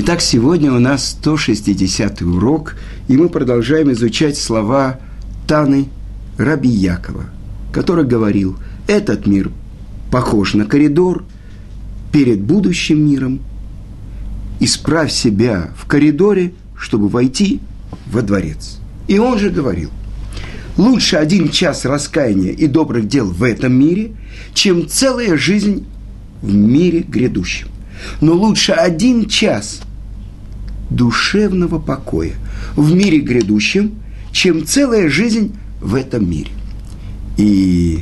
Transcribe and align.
Итак, 0.00 0.20
сегодня 0.20 0.72
у 0.72 0.78
нас 0.78 1.08
160 1.08 2.22
урок, 2.22 2.76
и 3.08 3.16
мы 3.16 3.28
продолжаем 3.28 3.90
изучать 3.90 4.38
слова 4.38 5.00
Таны 5.48 5.88
Раби 6.36 6.68
Якова, 6.68 7.24
который 7.72 8.04
говорил, 8.04 8.56
этот 8.86 9.26
мир 9.26 9.50
похож 10.12 10.54
на 10.54 10.66
коридор 10.66 11.24
перед 12.12 12.40
будущим 12.40 13.04
миром. 13.10 13.40
Исправь 14.60 15.10
себя 15.10 15.72
в 15.76 15.86
коридоре, 15.86 16.52
чтобы 16.76 17.08
войти 17.08 17.58
во 18.06 18.22
дворец. 18.22 18.78
И 19.08 19.18
он 19.18 19.36
же 19.40 19.50
говорил, 19.50 19.90
лучше 20.76 21.16
один 21.16 21.48
час 21.48 21.84
раскаяния 21.84 22.52
и 22.52 22.68
добрых 22.68 23.08
дел 23.08 23.26
в 23.26 23.42
этом 23.42 23.72
мире, 23.72 24.12
чем 24.54 24.86
целая 24.86 25.36
жизнь 25.36 25.88
в 26.40 26.54
мире 26.54 27.00
грядущем. 27.00 27.66
Но 28.20 28.34
лучше 28.34 28.70
один 28.70 29.26
час 29.26 29.80
душевного 30.90 31.78
покоя 31.78 32.32
в 32.76 32.92
мире 32.94 33.18
грядущем, 33.20 33.92
чем 34.32 34.66
целая 34.66 35.08
жизнь 35.08 35.54
в 35.80 35.94
этом 35.94 36.28
мире. 36.28 36.50
И 37.36 38.00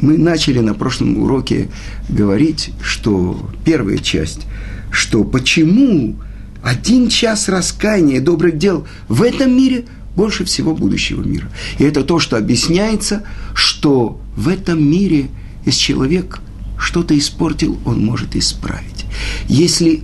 мы 0.00 0.16
начали 0.16 0.60
на 0.60 0.74
прошлом 0.74 1.18
уроке 1.18 1.68
говорить, 2.08 2.70
что 2.82 3.50
первая 3.64 3.98
часть, 3.98 4.46
что 4.90 5.24
почему 5.24 6.16
один 6.62 7.08
час 7.08 7.48
раскаяния 7.48 8.16
и 8.16 8.20
добрых 8.20 8.58
дел 8.58 8.86
в 9.08 9.22
этом 9.22 9.56
мире 9.56 9.84
больше 10.14 10.44
всего 10.44 10.74
будущего 10.74 11.22
мира. 11.22 11.50
И 11.78 11.84
это 11.84 12.02
то, 12.02 12.18
что 12.18 12.36
объясняется, 12.36 13.22
что 13.54 14.20
в 14.36 14.48
этом 14.48 14.82
мире, 14.82 15.28
если 15.64 15.80
человек 15.80 16.40
что-то 16.78 17.16
испортил, 17.16 17.78
он 17.84 18.04
может 18.04 18.36
исправить. 18.36 19.06
Если 19.48 20.02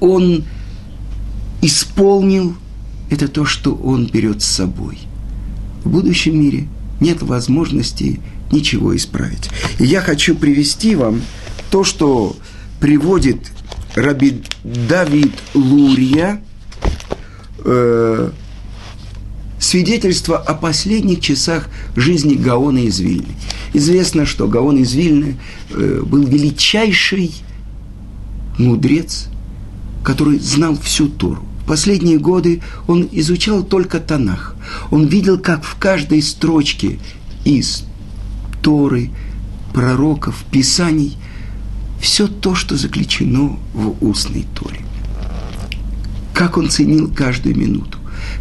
он 0.00 0.44
исполнил, 1.64 2.56
это 3.10 3.28
то, 3.28 3.44
что 3.44 3.74
он 3.74 4.06
берет 4.06 4.42
с 4.42 4.46
собой. 4.46 4.98
В 5.82 5.90
будущем 5.90 6.38
мире 6.38 6.68
нет 7.00 7.22
возможности 7.22 8.20
ничего 8.50 8.94
исправить. 8.94 9.50
И 9.78 9.84
я 9.84 10.00
хочу 10.00 10.34
привести 10.34 10.94
вам 10.94 11.22
то, 11.70 11.84
что 11.84 12.36
приводит 12.80 13.38
Раби 13.94 14.42
Давид 14.62 15.32
Лурия, 15.54 16.42
э, 17.64 18.30
свидетельство 19.58 20.36
о 20.36 20.54
последних 20.54 21.20
часах 21.20 21.68
жизни 21.96 22.34
Гаона 22.34 22.78
из 22.78 23.00
Вильны. 23.00 23.34
Известно, 23.72 24.26
что 24.26 24.48
Гаон 24.48 24.78
из 24.78 24.92
Вильны 24.92 25.36
э, 25.70 26.02
был 26.04 26.26
величайший 26.26 27.32
мудрец, 28.58 29.28
который 30.04 30.38
знал 30.38 30.76
всю 30.76 31.08
Тору. 31.08 31.44
Последние 31.66 32.18
годы 32.18 32.60
он 32.86 33.08
изучал 33.10 33.62
только 33.62 33.98
Танах. 33.98 34.54
Он 34.90 35.06
видел, 35.06 35.38
как 35.38 35.64
в 35.64 35.76
каждой 35.76 36.20
строчке 36.22 36.98
из 37.44 37.84
Торы, 38.62 39.10
пророков, 39.72 40.44
Писаний 40.50 41.16
все 42.00 42.28
то, 42.28 42.54
что 42.54 42.76
заключено 42.76 43.58
в 43.72 44.04
устной 44.04 44.46
Торе. 44.54 44.80
Как 46.34 46.58
он 46.58 46.68
ценил 46.68 47.12
каждую 47.12 47.56
минуту, 47.56 47.98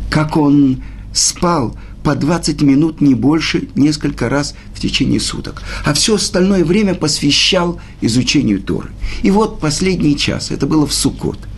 как 0.09 0.35
он 0.35 0.83
спал 1.13 1.77
по 2.03 2.15
20 2.15 2.61
минут, 2.61 2.99
не 2.99 3.15
больше, 3.15 3.69
несколько 3.75 4.27
раз 4.27 4.55
в 4.75 4.81
течение 4.81 5.21
суток. 5.21 5.61
А 5.85 5.93
все 5.93 6.15
остальное 6.15 6.65
время 6.65 6.95
посвящал 6.95 7.79
изучению 8.01 8.61
Торы. 8.61 8.89
И 9.21 9.31
вот 9.31 9.61
последний 9.61 10.17
час, 10.17 10.51
это 10.51 10.67
было 10.67 10.85
в 10.85 10.93
Суккот– 10.93 11.39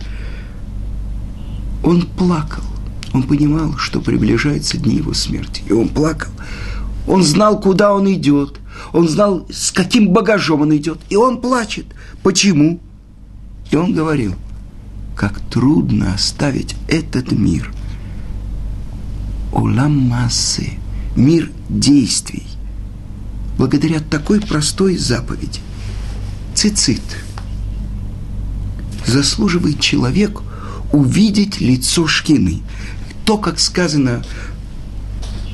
он 1.86 2.02
плакал. 2.02 2.64
Он 3.14 3.22
понимал, 3.22 3.76
что 3.78 4.00
приближаются 4.00 4.76
дни 4.76 4.96
его 4.96 5.14
смерти. 5.14 5.62
И 5.68 5.72
он 5.72 5.88
плакал. 5.88 6.32
Он 7.06 7.22
знал, 7.22 7.60
куда 7.60 7.94
он 7.94 8.12
идет. 8.12 8.58
Он 8.92 9.08
знал, 9.08 9.46
с 9.48 9.70
каким 9.70 10.08
багажом 10.08 10.62
он 10.62 10.76
идет. 10.76 10.98
И 11.10 11.16
он 11.16 11.40
плачет. 11.40 11.86
Почему? 12.24 12.80
И 13.70 13.76
он 13.76 13.94
говорил, 13.94 14.34
как 15.14 15.38
трудно 15.48 16.12
оставить 16.12 16.74
этот 16.88 17.30
мир. 17.30 17.72
Улам 19.52 19.96
массы, 19.96 20.72
мир 21.14 21.52
действий. 21.68 22.46
Благодаря 23.58 24.00
такой 24.00 24.40
простой 24.40 24.96
заповеди. 24.96 25.60
Цицит. 26.52 27.02
Заслуживает 29.06 29.78
человек– 29.78 30.42
увидеть 30.96 31.60
лицо 31.60 32.06
Шкины. 32.06 32.62
То, 33.24 33.38
как 33.38 33.58
сказано 33.58 34.24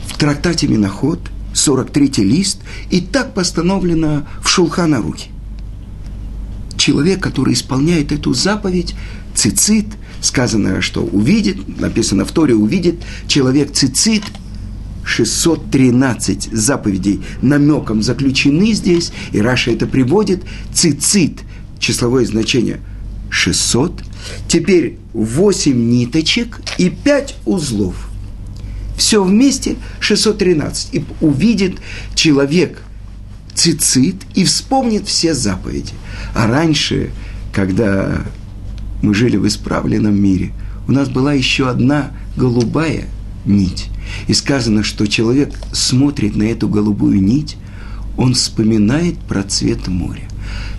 в 0.07 0.17
трактате 0.17 0.69
Миноход, 0.69 1.21
43 1.53 2.25
лист, 2.25 2.61
и 2.91 3.01
так 3.01 3.35
постановлено 3.35 4.27
в 4.43 4.49
Шулхана 4.49 5.03
Рухе. 5.03 5.31
Человек, 6.77 7.23
который 7.23 7.55
исполняет 7.55 8.13
эту 8.13 8.33
заповедь, 8.33 8.95
цицит, 9.35 9.87
сказано, 10.21 10.81
что 10.81 11.03
увидит, 11.03 11.81
написано 11.81 12.25
в 12.25 12.33
Торе, 12.33 12.55
увидит, 12.55 13.03
человек 13.27 13.73
цицит, 13.73 14.23
613 15.05 16.51
заповедей 16.53 17.23
намеком 17.43 18.03
заключены 18.03 18.73
здесь, 18.73 19.13
и 19.33 19.41
Раша 19.41 19.73
это 19.73 19.87
приводит, 19.87 20.45
цицит, 20.73 21.41
числовое 21.81 22.25
значение 22.25 22.81
600, 23.31 24.03
Теперь 24.49 24.99
8 25.13 25.73
ниточек 25.91 26.61
и 26.79 26.91
5 26.91 27.37
узлов. 27.45 28.09
Все 28.97 29.23
вместе 29.23 29.77
613. 30.01 30.95
И 30.95 31.05
увидит 31.21 31.79
человек 32.15 32.83
цицит 33.55 34.17
и 34.35 34.45
вспомнит 34.45 35.07
все 35.09 35.35
заповеди. 35.35 35.93
А 36.35 36.47
раньше, 36.47 37.11
когда 37.53 38.23
мы 39.03 39.15
жили 39.15 39.37
в 39.37 39.47
исправленном 39.47 40.19
мире, 40.21 40.53
у 40.89 40.93
нас 40.93 41.09
была 41.09 41.33
еще 41.33 41.69
одна 41.69 42.13
голубая 42.37 43.05
нить. 43.45 43.89
И 44.27 44.35
сказано, 44.35 44.83
что 44.83 45.07
человек 45.07 45.53
смотрит 45.73 46.37
на 46.37 46.45
эту 46.45 46.69
голубую 46.69 47.23
нить, 47.23 47.57
он 48.17 48.35
вспоминает 48.35 49.19
про 49.19 49.43
цвет 49.43 49.89
моря. 49.89 50.29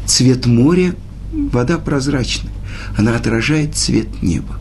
Цвет 0.05 0.45
моря– 0.45 0.95
вода 1.33 1.77
прозрачная 1.77 2.51
она 2.97 3.15
отражает 3.15 3.75
цвет 3.75 4.21
неба. 4.21 4.59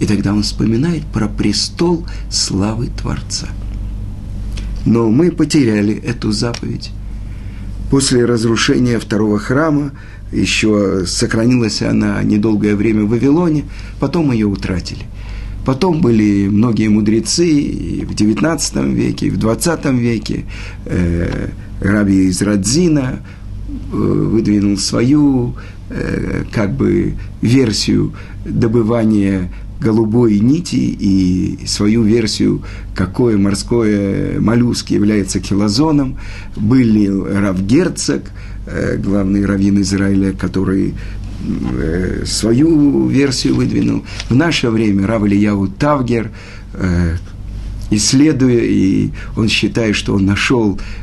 И 0.00 0.06
тогда 0.06 0.32
он 0.32 0.42
вспоминает 0.42 1.04
про 1.06 1.28
престол 1.28 2.06
славы 2.30 2.88
Творца. 2.88 3.46
Но 4.84 5.08
мы 5.10 5.30
потеряли 5.30 5.94
эту 5.94 6.32
заповедь. 6.32 6.90
После 7.90 8.24
разрушения 8.24 8.98
второго 8.98 9.38
храма 9.38 9.92
еще 10.32 11.04
сохранилась 11.06 11.82
она 11.82 12.22
недолгое 12.22 12.74
время 12.74 13.04
в 13.04 13.10
Вавилоне, 13.10 13.64
потом 14.00 14.32
ее 14.32 14.46
утратили. 14.46 15.04
Потом 15.64 16.00
были 16.00 16.48
многие 16.48 16.88
мудрецы 16.88 17.48
и 17.48 18.04
в 18.04 18.12
XIX 18.12 18.92
веке, 18.92 19.26
и 19.26 19.30
в 19.30 19.38
XX 19.38 19.96
веке. 19.96 20.44
Э, 20.86 21.50
Раби 21.80 22.28
из 22.28 22.42
Радзина 22.42 23.20
э, 23.68 23.96
выдвинул 23.96 24.76
свою 24.76 25.54
Э, 25.94 26.44
как 26.50 26.72
бы 26.74 27.16
версию 27.42 28.14
добывания 28.46 29.52
голубой 29.78 30.38
нити 30.38 30.76
и 30.76 31.66
свою 31.66 32.02
версию, 32.02 32.62
какое 32.94 33.36
морское 33.36 34.40
моллюск 34.40 34.88
является 34.88 35.38
килозоном. 35.38 36.16
Были 36.56 37.08
Равгерцог, 37.08 38.22
э, 38.66 38.96
главный 38.96 39.44
раввин 39.44 39.82
Израиля, 39.82 40.32
который 40.32 40.94
э, 41.76 42.22
свою 42.24 43.08
версию 43.08 43.56
выдвинул. 43.56 44.02
В 44.30 44.34
наше 44.34 44.70
время 44.70 45.06
Рав 45.06 45.26
Ильяу 45.26 45.68
Тавгер, 45.68 46.30
исследуя, 47.92 48.60
и 48.62 49.10
он 49.36 49.48
считает, 49.48 49.94
что 49.96 50.14
он 50.14 50.26
нашел 50.26 50.78
э, 50.78 51.01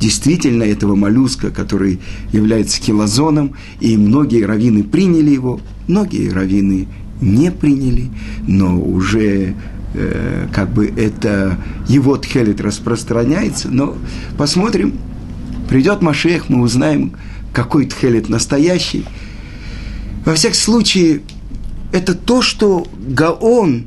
действительно 0.00 0.62
этого 0.62 0.94
моллюска, 0.94 1.50
который 1.50 2.00
является 2.32 2.80
хилозоном, 2.80 3.54
и 3.80 3.96
многие 3.96 4.44
раввины 4.44 4.84
приняли 4.84 5.30
его, 5.30 5.60
многие 5.88 6.30
раввины 6.30 6.88
не 7.20 7.50
приняли, 7.50 8.10
но 8.46 8.80
уже 8.80 9.54
э, 9.94 10.48
как 10.52 10.72
бы 10.72 10.86
это 10.86 11.58
его 11.88 12.16
тхелет 12.16 12.60
распространяется, 12.60 13.68
но 13.68 13.96
посмотрим, 14.38 14.94
придет 15.68 16.02
Машех, 16.02 16.48
мы 16.48 16.60
узнаем, 16.60 17.12
какой 17.52 17.86
тхелет 17.86 18.28
настоящий. 18.28 19.04
Во 20.24 20.34
всяком 20.34 20.56
случае, 20.56 21.22
это 21.92 22.14
то, 22.14 22.42
что 22.42 22.86
Гаон 23.08 23.86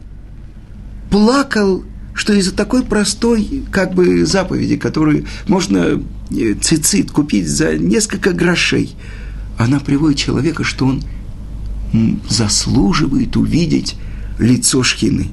плакал 1.09 1.83
что 2.19 2.33
из-за 2.33 2.53
такой 2.53 2.83
простой 2.83 3.63
как 3.71 3.93
бы 3.93 4.25
заповеди, 4.25 4.75
которую 4.75 5.25
можно 5.47 6.03
э, 6.31 6.53
цицит 6.59 7.11
купить 7.11 7.47
за 7.47 7.77
несколько 7.77 8.33
грошей, 8.33 8.93
она 9.57 9.79
приводит 9.79 10.19
человека, 10.19 10.65
что 10.65 10.87
он 10.87 11.01
заслуживает 12.29 13.37
увидеть 13.37 13.95
лицо 14.37 14.83
Шхины. 14.83 15.27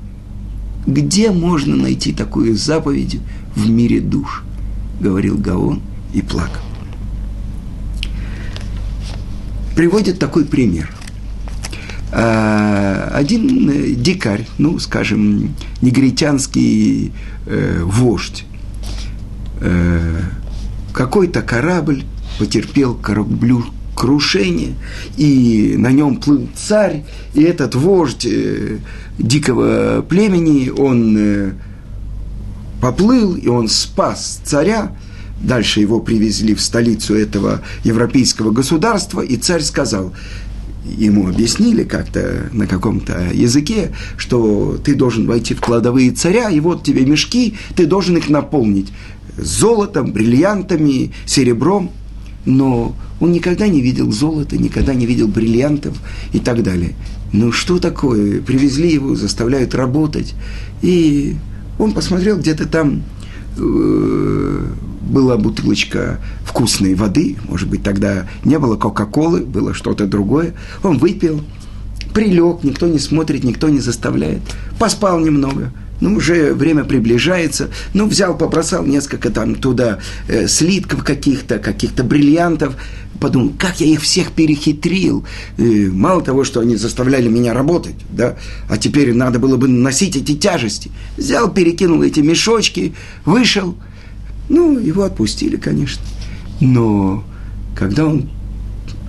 Где 0.86 1.32
можно 1.32 1.74
найти 1.74 2.12
такую 2.12 2.56
заповедь 2.56 3.18
в 3.56 3.68
мире 3.68 4.00
душ? 4.00 4.44
Говорил 5.00 5.38
Гаон 5.38 5.82
и 6.14 6.22
плакал. 6.22 6.62
Приводит 9.74 10.20
такой 10.20 10.44
пример. 10.44 10.88
А, 12.18 13.10
один 13.12 13.68
э, 13.68 13.90
дикарь, 13.90 14.46
ну, 14.56 14.78
скажем, 14.78 15.54
негритянский 15.82 17.12
э, 17.44 17.82
вождь, 17.82 18.46
э, 19.60 20.22
какой-то 20.94 21.42
корабль 21.42 22.04
потерпел 22.38 22.94
кораблю 22.94 23.66
крушение, 23.94 24.76
и 25.18 25.74
на 25.76 25.92
нем 25.92 26.16
плыл 26.16 26.48
царь, 26.54 27.04
и 27.34 27.42
этот 27.42 27.74
вождь 27.74 28.24
э, 28.24 28.78
дикого 29.18 30.00
племени, 30.00 30.70
он 30.70 31.16
э, 31.18 31.52
поплыл, 32.80 33.34
и 33.34 33.46
он 33.48 33.68
спас 33.68 34.40
царя. 34.42 34.96
Дальше 35.38 35.80
его 35.80 36.00
привезли 36.00 36.54
в 36.54 36.62
столицу 36.62 37.14
этого 37.14 37.60
европейского 37.84 38.52
государства, 38.52 39.20
и 39.20 39.36
царь 39.36 39.60
сказал, 39.60 40.14
ему 40.96 41.28
объяснили 41.28 41.84
как-то 41.84 42.48
на 42.52 42.66
каком-то 42.66 43.30
языке, 43.32 43.92
что 44.16 44.78
ты 44.82 44.94
должен 44.94 45.26
войти 45.26 45.54
в 45.54 45.60
кладовые 45.60 46.12
царя, 46.12 46.50
и 46.50 46.60
вот 46.60 46.82
тебе 46.82 47.04
мешки, 47.04 47.54
ты 47.74 47.86
должен 47.86 48.16
их 48.16 48.28
наполнить 48.28 48.92
золотом, 49.36 50.12
бриллиантами, 50.12 51.12
серебром. 51.26 51.90
Но 52.44 52.94
он 53.18 53.32
никогда 53.32 53.66
не 53.66 53.80
видел 53.80 54.12
золота, 54.12 54.56
никогда 54.56 54.94
не 54.94 55.06
видел 55.06 55.26
бриллиантов 55.26 55.98
и 56.32 56.38
так 56.38 56.62
далее. 56.62 56.94
Ну 57.32 57.50
что 57.50 57.78
такое? 57.78 58.40
Привезли 58.40 58.92
его, 58.92 59.16
заставляют 59.16 59.74
работать. 59.74 60.34
И 60.82 61.34
он 61.78 61.92
посмотрел 61.92 62.38
где-то 62.38 62.66
там 62.66 63.02
э, 63.58 64.66
была 65.06 65.36
бутылочка 65.36 66.20
вкусной 66.44 66.94
воды, 66.94 67.36
может 67.48 67.68
быть, 67.68 67.82
тогда 67.82 68.26
не 68.44 68.58
было 68.58 68.76
Кока-Колы, 68.76 69.40
было 69.40 69.74
что-то 69.74 70.06
другое. 70.06 70.54
Он 70.82 70.98
выпил, 70.98 71.42
прилег, 72.12 72.64
никто 72.64 72.86
не 72.86 72.98
смотрит, 72.98 73.44
никто 73.44 73.68
не 73.68 73.80
заставляет. 73.80 74.42
Поспал 74.78 75.20
немного– 75.20 75.72
ну, 76.00 76.16
уже 76.16 76.52
время 76.52 76.84
приближается. 76.84 77.70
Ну, 77.94 78.06
взял, 78.06 78.36
побросал 78.36 78.84
несколько 78.84 79.30
там 79.30 79.54
туда 79.54 79.98
э, 80.28 80.46
слитков 80.46 81.04
каких-то, 81.04 81.58
каких-то 81.58 82.04
бриллиантов. 82.04 82.76
Подумал, 83.20 83.52
как 83.58 83.80
я 83.80 83.86
их 83.86 84.02
всех 84.02 84.32
перехитрил. 84.32 85.24
И 85.56 85.86
мало 85.86 86.22
того, 86.22 86.44
что 86.44 86.60
они 86.60 86.76
заставляли 86.76 87.28
меня 87.28 87.54
работать, 87.54 87.94
да, 88.10 88.36
а 88.68 88.76
теперь 88.76 89.14
надо 89.14 89.38
было 89.38 89.56
бы 89.56 89.68
носить 89.68 90.16
эти 90.16 90.34
тяжести. 90.34 90.90
Взял, 91.16 91.50
перекинул 91.50 92.02
эти 92.02 92.20
мешочки, 92.20 92.94
вышел. 93.24 93.76
Ну, 94.48 94.78
его 94.78 95.02
отпустили, 95.02 95.56
конечно. 95.56 96.02
Но 96.60 97.24
когда 97.74 98.06
он 98.06 98.28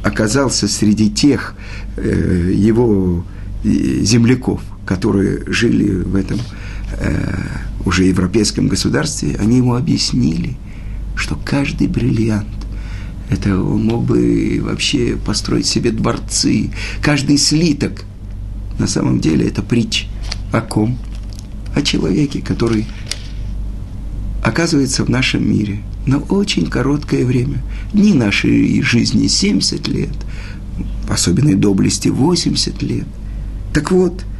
оказался 0.03 0.67
среди 0.67 1.09
тех 1.09 1.55
э, 1.95 2.51
его 2.53 3.23
э, 3.63 3.69
земляков, 4.03 4.61
которые 4.85 5.43
жили 5.47 5.89
в 5.91 6.15
этом 6.15 6.39
э, 6.99 7.35
уже 7.85 8.05
европейском 8.05 8.67
государстве, 8.67 9.35
они 9.39 9.57
ему 9.57 9.75
объяснили, 9.75 10.57
что 11.15 11.37
каждый 11.43 11.87
бриллиант, 11.87 12.47
это 13.29 13.61
он 13.61 13.83
мог 13.85 14.05
бы 14.05 14.59
вообще 14.61 15.17
построить 15.17 15.65
себе 15.65 15.91
дворцы, 15.91 16.71
каждый 17.01 17.37
слиток, 17.37 18.03
на 18.79 18.87
самом 18.87 19.19
деле 19.19 19.47
это 19.47 19.61
притч 19.61 20.07
о 20.51 20.61
ком? 20.61 20.97
О 21.75 21.81
человеке, 21.81 22.41
который 22.41 22.85
оказывается 24.47 25.03
в 25.03 25.09
нашем 25.09 25.49
мире 25.49 25.79
на 26.05 26.19
очень 26.19 26.67
короткое 26.67 27.25
время. 27.25 27.61
Дни 27.93 28.13
нашей 28.13 28.81
жизни 28.81 29.27
70 29.27 29.87
лет, 29.87 30.15
особенной 31.09 31.55
доблести 31.55 32.09
80 32.09 32.81
лет. 32.81 33.07
Так 33.73 33.91
вот– 33.91 34.23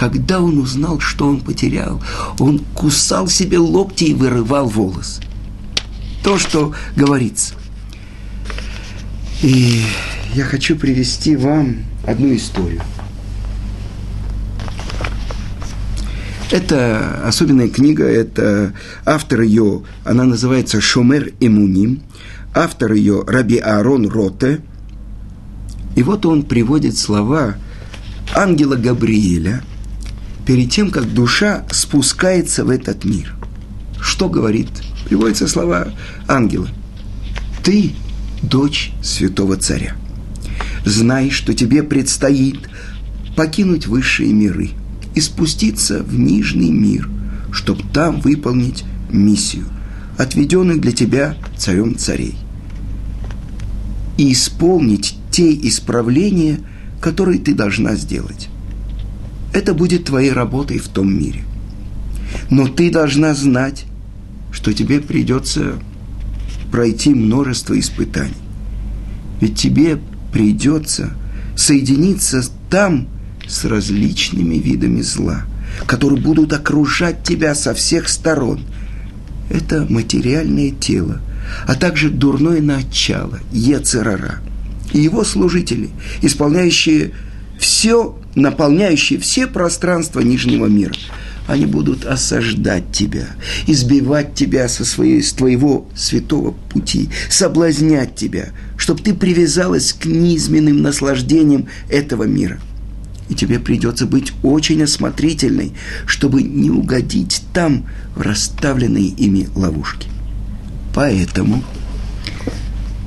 когда 0.00 0.40
он 0.40 0.56
узнал, 0.58 0.98
что 0.98 1.28
он 1.28 1.42
потерял, 1.42 2.02
он 2.38 2.60
кусал 2.74 3.28
себе 3.28 3.58
локти 3.58 4.04
и 4.04 4.14
вырывал 4.14 4.66
волос. 4.66 5.20
То, 6.24 6.38
что 6.38 6.72
говорится. 6.96 7.52
И 9.42 9.82
я 10.34 10.44
хочу 10.44 10.76
привести 10.76 11.36
вам 11.36 11.84
одну 12.06 12.34
историю. 12.34 12.80
Это 16.50 17.22
особенная 17.24 17.68
книга, 17.68 18.04
это 18.04 18.72
автор 19.04 19.42
ее, 19.42 19.82
она 20.04 20.24
называется 20.24 20.80
«Шумер 20.80 21.32
Эмуним», 21.38 22.02
автор 22.54 22.92
ее 22.92 23.22
Раби 23.26 23.58
Аарон 23.58 24.08
Роте. 24.08 24.60
И 25.94 26.02
вот 26.02 26.26
он 26.26 26.42
приводит 26.42 26.96
слова 26.96 27.54
ангела 28.34 28.76
Габриэля– 28.76 29.62
перед 30.50 30.68
тем, 30.68 30.90
как 30.90 31.14
душа 31.14 31.64
спускается 31.70 32.64
в 32.64 32.70
этот 32.70 33.04
мир. 33.04 33.36
Что 34.00 34.28
говорит? 34.28 34.66
Приводятся 35.04 35.46
слова 35.46 35.92
ангела. 36.26 36.68
Ты 37.62 37.92
дочь 38.42 38.90
святого 39.00 39.56
царя. 39.58 39.94
Знай, 40.84 41.30
что 41.30 41.54
тебе 41.54 41.84
предстоит 41.84 42.68
покинуть 43.36 43.86
высшие 43.86 44.32
миры 44.32 44.70
и 45.14 45.20
спуститься 45.20 46.02
в 46.02 46.18
нижний 46.18 46.70
мир, 46.70 47.08
чтобы 47.52 47.82
там 47.92 48.20
выполнить 48.20 48.84
миссию, 49.10 49.66
отведенную 50.18 50.80
для 50.80 50.92
тебя 50.92 51.36
царем 51.56 51.96
царей, 51.96 52.36
и 54.16 54.32
исполнить 54.32 55.16
те 55.30 55.52
исправления, 55.66 56.60
которые 57.00 57.38
ты 57.38 57.54
должна 57.54 57.94
сделать. 57.96 58.48
Это 59.52 59.74
будет 59.74 60.04
твоей 60.04 60.32
работой 60.32 60.78
в 60.78 60.88
том 60.88 61.12
мире. 61.12 61.42
Но 62.50 62.68
ты 62.68 62.90
должна 62.90 63.34
знать, 63.34 63.84
что 64.52 64.72
тебе 64.72 65.00
придется 65.00 65.74
пройти 66.70 67.14
множество 67.14 67.78
испытаний. 67.78 68.34
Ведь 69.40 69.58
тебе 69.58 69.98
придется 70.32 71.10
соединиться 71.56 72.44
там 72.68 73.08
с 73.50 73.64
различными 73.64 74.56
видами 74.56 75.02
зла, 75.02 75.44
которые 75.86 76.20
будут 76.20 76.52
окружать 76.52 77.24
тебя 77.24 77.54
со 77.54 77.74
всех 77.74 78.08
сторон. 78.08 78.60
Это 79.50 79.86
материальное 79.88 80.70
тело, 80.70 81.20
а 81.66 81.74
также 81.74 82.10
дурное 82.10 82.60
начало, 82.60 83.40
Ецерара, 83.52 84.40
и 84.92 85.00
его 85.00 85.24
служители, 85.24 85.90
исполняющие 86.22 87.12
все, 87.58 88.16
наполняющие 88.34 89.18
все 89.18 89.46
пространства 89.46 90.20
Нижнего 90.20 90.66
мира. 90.66 90.94
Они 91.48 91.66
будут 91.66 92.06
осаждать 92.06 92.92
тебя, 92.92 93.26
избивать 93.66 94.34
тебя 94.34 94.68
со 94.68 94.84
своей, 94.84 95.20
с 95.20 95.32
твоего 95.32 95.88
святого 95.96 96.52
пути, 96.52 97.10
соблазнять 97.28 98.14
тебя, 98.14 98.50
чтобы 98.76 99.02
ты 99.02 99.14
привязалась 99.14 99.92
к 99.92 100.06
низменным 100.06 100.80
наслаждениям 100.80 101.66
этого 101.88 102.22
мира. 102.22 102.60
И 103.30 103.34
тебе 103.34 103.58
придется 103.58 104.06
быть 104.06 104.32
очень 104.42 104.82
осмотрительной, 104.82 105.72
чтобы 106.04 106.42
не 106.42 106.70
угодить 106.70 107.42
там 107.54 107.86
в 108.14 108.20
расставленные 108.20 109.06
ими 109.08 109.48
ловушки. 109.54 110.08
Поэтому, 110.94 111.62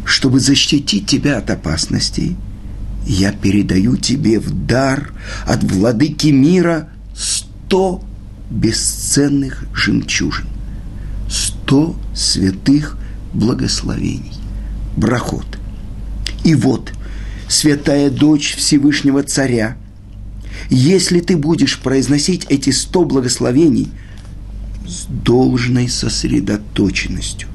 чтобы 0.06 0.40
защитить 0.40 1.06
тебя 1.06 1.38
от 1.38 1.52
опасностей– 1.52 2.36
я 3.06 3.32
передаю 3.32 3.98
тебе 3.98 4.40
в 4.40 4.52
дар 4.66 5.12
от 5.46 5.64
владыки 5.64 6.28
мира 6.28 6.90
сто 7.16 8.02
бесценных 8.50 9.66
жемчужин, 9.74 10.48
сто 11.30 11.96
святых 12.16 12.98
благословений, 13.34 14.34
брахот. 14.96 15.46
И 16.44 16.56
вот, 16.56 16.94
святая 17.48 18.10
дочь 18.10 18.56
Всевышнего 18.56 19.24
Царя, 19.24 19.76
если 20.70 21.20
ты 21.20 21.38
будешь 21.38 21.80
произносить 21.80 22.46
эти 22.50 22.70
сто 22.72 23.06
благословений 23.06 23.90
с 24.88 25.06
должной 25.06 25.90
сосредоточенностью 25.90 27.48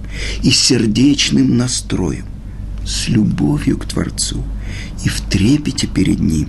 и 0.42 0.50
сердечным 0.50 1.56
настроем, 1.56 2.26
с 2.86 3.08
любовью 3.08 3.78
к 3.78 3.86
Творцу– 3.86 4.42
и 5.04 5.08
в 5.08 5.20
трепете 5.20 5.86
перед 5.86 6.20
Ним. 6.20 6.48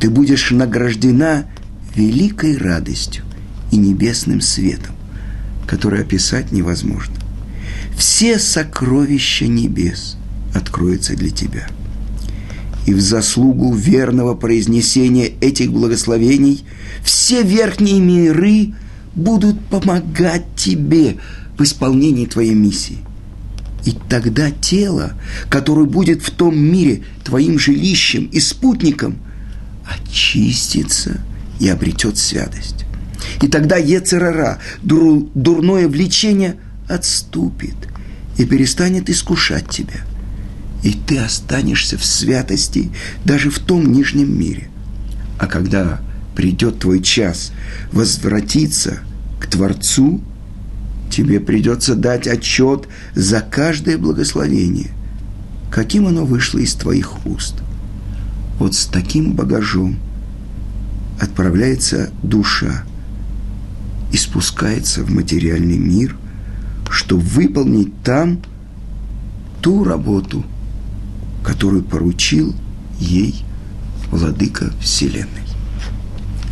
Ты 0.00 0.10
будешь 0.10 0.50
награждена 0.50 1.46
великой 1.94 2.56
радостью 2.56 3.24
и 3.70 3.76
небесным 3.76 4.40
светом, 4.40 4.94
который 5.66 6.00
описать 6.00 6.52
невозможно. 6.52 7.14
Все 7.96 8.38
сокровища 8.38 9.46
небес 9.46 10.16
откроются 10.54 11.16
для 11.16 11.30
тебя. 11.30 11.68
И 12.88 12.94
в 12.94 13.02
заслугу 13.02 13.74
верного 13.74 14.34
произнесения 14.34 15.30
этих 15.42 15.70
благословений 15.70 16.64
все 17.04 17.42
верхние 17.42 18.00
миры 18.00 18.72
будут 19.14 19.60
помогать 19.66 20.46
тебе 20.56 21.18
в 21.58 21.62
исполнении 21.64 22.24
твоей 22.24 22.54
миссии. 22.54 22.96
И 23.84 23.92
тогда 24.08 24.50
тело, 24.50 25.12
которое 25.50 25.84
будет 25.84 26.22
в 26.22 26.30
том 26.30 26.58
мире 26.58 27.02
твоим 27.24 27.58
жилищем 27.58 28.24
и 28.32 28.40
спутником, 28.40 29.18
очистится 29.84 31.20
и 31.60 31.68
обретет 31.68 32.16
святость. 32.16 32.86
И 33.42 33.48
тогда 33.48 33.76
Ецерара, 33.76 34.60
дур, 34.82 35.28
дурное 35.34 35.88
влечение, 35.88 36.56
отступит 36.88 37.76
и 38.38 38.46
перестанет 38.46 39.10
искушать 39.10 39.68
тебя. 39.68 40.07
И 40.82 40.92
ты 40.92 41.18
останешься 41.18 41.98
в 41.98 42.04
святости 42.04 42.90
даже 43.24 43.50
в 43.50 43.58
том 43.58 43.90
нижнем 43.92 44.38
мире. 44.38 44.68
А 45.38 45.46
когда 45.46 46.00
придет 46.36 46.80
твой 46.80 47.02
час 47.02 47.52
возвратиться 47.92 48.98
к 49.40 49.46
Творцу, 49.46 50.20
тебе 51.10 51.40
придется 51.40 51.94
дать 51.94 52.26
отчет 52.28 52.88
за 53.14 53.40
каждое 53.40 53.98
благословение, 53.98 54.90
каким 55.70 56.06
оно 56.06 56.24
вышло 56.24 56.58
из 56.58 56.74
твоих 56.74 57.26
уст. 57.26 57.54
Вот 58.58 58.74
с 58.74 58.86
таким 58.86 59.32
багажом 59.32 59.98
отправляется 61.20 62.10
душа 62.22 62.84
и 64.12 64.16
спускается 64.16 65.02
в 65.02 65.10
материальный 65.10 65.78
мир, 65.78 66.16
чтобы 66.90 67.22
выполнить 67.22 67.92
там 68.02 68.40
ту 69.60 69.84
работу, 69.84 70.44
которую 71.42 71.82
поручил 71.82 72.54
ей 72.98 73.44
владыка 74.10 74.70
Вселенной. 74.80 75.46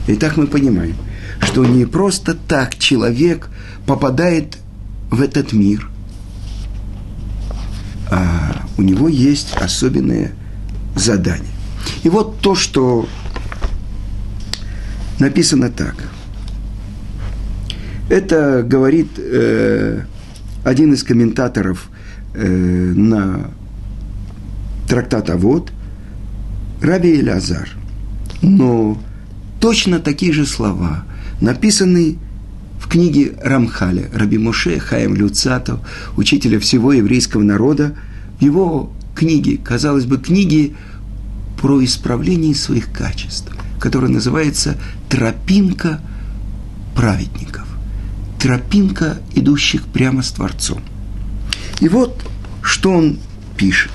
Итак, 0.08 0.36
мы 0.36 0.46
понимаем, 0.46 0.96
что 1.40 1.64
не 1.64 1.84
просто 1.84 2.34
так 2.34 2.78
человек 2.78 3.48
попадает 3.86 4.58
в 5.10 5.20
этот 5.20 5.52
мир, 5.52 5.88
а 8.10 8.66
у 8.76 8.82
него 8.82 9.08
есть 9.08 9.54
особенное 9.56 10.32
задание. 10.94 11.52
И 12.02 12.08
вот 12.08 12.40
то, 12.40 12.54
что 12.54 13.08
написано 15.18 15.70
так. 15.70 15.96
Это 18.08 18.62
говорит 18.62 19.18
э, 19.18 20.04
один 20.64 20.92
из 20.92 21.02
комментаторов 21.02 21.88
э, 22.34 22.46
на 22.46 23.50
трактат 24.88 25.30
Авод, 25.30 25.72
Раби 26.80 27.14
Элязар. 27.20 27.68
Но 28.42 28.98
точно 29.60 29.98
такие 29.98 30.32
же 30.32 30.46
слова 30.46 31.04
написаны 31.40 32.18
в 32.80 32.88
книге 32.88 33.34
Рамхаля, 33.42 34.08
Раби 34.14 34.38
Моше 34.38 34.78
Хаем 34.78 35.14
Люцатов, 35.14 35.80
учителя 36.16 36.60
всего 36.60 36.92
еврейского 36.92 37.42
народа, 37.42 37.96
в 38.38 38.42
его 38.42 38.92
книге, 39.14 39.58
казалось 39.58 40.04
бы, 40.04 40.18
книге 40.18 40.74
про 41.60 41.82
исправление 41.82 42.54
своих 42.54 42.92
качеств, 42.92 43.50
которая 43.80 44.10
называется 44.10 44.76
«Тропинка 45.08 46.00
праведников», 46.94 47.66
тропинка, 48.38 49.18
идущих 49.34 49.86
прямо 49.86 50.22
с 50.22 50.30
Творцом. 50.30 50.80
И 51.80 51.88
вот, 51.88 52.22
что 52.62 52.92
он 52.92 53.18
пишет. 53.56 53.92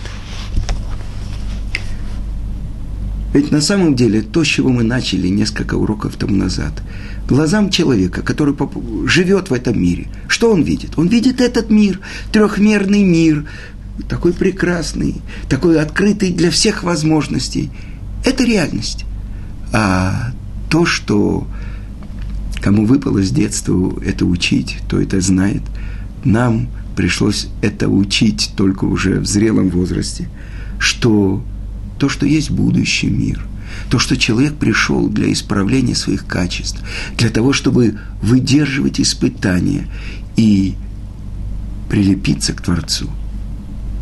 Ведь 3.34 3.52
на 3.52 3.62
самом 3.62 3.96
деле 3.96 4.22
то, 4.22 4.44
с 4.44 4.48
чего 4.48 4.70
мы 4.70 4.84
начали 4.84 5.28
несколько 5.28 5.76
уроков 5.76 6.16
тому 6.18 6.36
назад, 6.36 6.74
глазам 7.28 7.70
человека, 7.70 8.22
который 8.22 8.56
живет 9.08 9.50
в 9.50 9.54
этом 9.54 9.82
мире, 9.82 10.08
что 10.28 10.52
он 10.52 10.64
видит? 10.64 10.98
Он 10.98 11.08
видит 11.08 11.40
этот 11.40 11.70
мир, 11.70 12.00
трехмерный 12.34 13.04
мир, 13.04 13.46
такой 14.10 14.34
прекрасный, 14.34 15.22
такой 15.48 15.80
открытый 15.80 16.32
для 16.32 16.52
всех 16.52 16.84
возможностей. 16.84 17.70
Это 18.26 18.44
реальность. 18.44 19.06
А 19.72 20.34
то, 20.70 20.86
что 20.86 21.48
кому 22.62 22.86
выпало 22.86 23.24
с 23.24 23.32
детства 23.32 23.94
это 24.06 24.26
учить, 24.26 24.78
то 24.90 25.00
это 25.00 25.22
знает. 25.22 25.62
Нам 26.26 26.68
пришлось 26.98 27.48
это 27.62 27.88
учить 27.88 28.52
только 28.58 28.86
уже 28.86 29.20
в 29.20 29.26
зрелом 29.26 29.70
возрасте, 29.70 30.28
что 30.80 31.42
то, 32.02 32.10
что 32.10 32.26
есть 32.26 32.50
будущий 32.50 33.12
мир, 33.12 33.46
то, 33.92 34.00
что 34.00 34.18
человек 34.18 34.56
пришел 34.56 35.08
для 35.08 35.32
исправления 35.32 35.94
своих 35.94 36.26
качеств, 36.26 36.82
для 37.16 37.30
того, 37.30 37.54
чтобы 37.54 38.00
выдерживать 38.24 39.00
испытания 39.00 39.88
и 40.36 40.74
прилепиться 41.92 42.54
к 42.54 42.62
Творцу. 42.64 43.08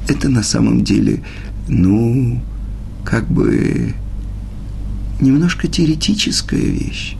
Это 0.07 0.29
на 0.29 0.43
самом 0.43 0.85
деле, 0.85 1.25
ну, 1.67 2.41
как 3.03 3.29
бы 3.29 3.93
немножко 5.19 5.67
теоретическая 5.67 6.55
вещь. 6.55 7.17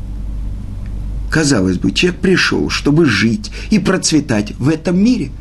Казалось 1.30 1.78
бы, 1.78 1.92
человек 1.92 2.22
пришел, 2.22 2.70
чтобы 2.70 3.06
жить 3.06 3.52
и 3.70 3.80
процветать 3.80 4.54
в 4.58 4.70
этом 4.70 4.98
мире. 4.98 5.32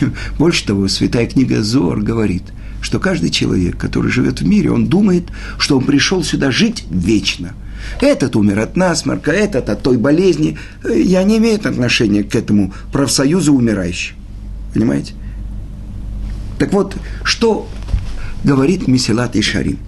Больше 0.38 0.66
того, 0.66 0.86
святая 0.86 1.26
книга 1.26 1.64
Зор 1.64 2.00
говорит– 2.00 2.44
что 2.80 2.98
каждый 2.98 3.30
человек, 3.30 3.76
который 3.76 4.10
живет 4.10 4.40
в 4.40 4.46
мире, 4.46 4.70
он 4.70 4.86
думает, 4.86 5.24
что 5.58 5.78
он 5.78 5.84
пришел 5.84 6.24
сюда 6.24 6.50
жить 6.50 6.84
вечно. 6.90 7.54
Этот 8.00 8.36
умер 8.36 8.58
от 8.58 8.76
насморка, 8.76 9.32
этот 9.32 9.68
от 9.68 9.82
той 9.82 9.96
болезни. 9.96 10.58
Я 10.84 11.22
не 11.22 11.38
имею 11.38 11.56
отношения 11.56 12.22
к 12.22 12.34
этому 12.34 12.72
профсоюзу 12.92 13.54
умирающих. 13.54 14.14
Понимаете? 14.74 15.14
Так 16.58 16.72
вот, 16.72 16.96
что 17.24 17.68
говорит 18.44 18.86
Месилат 18.86 19.36
и 19.36 19.42
Шарим? 19.42 19.78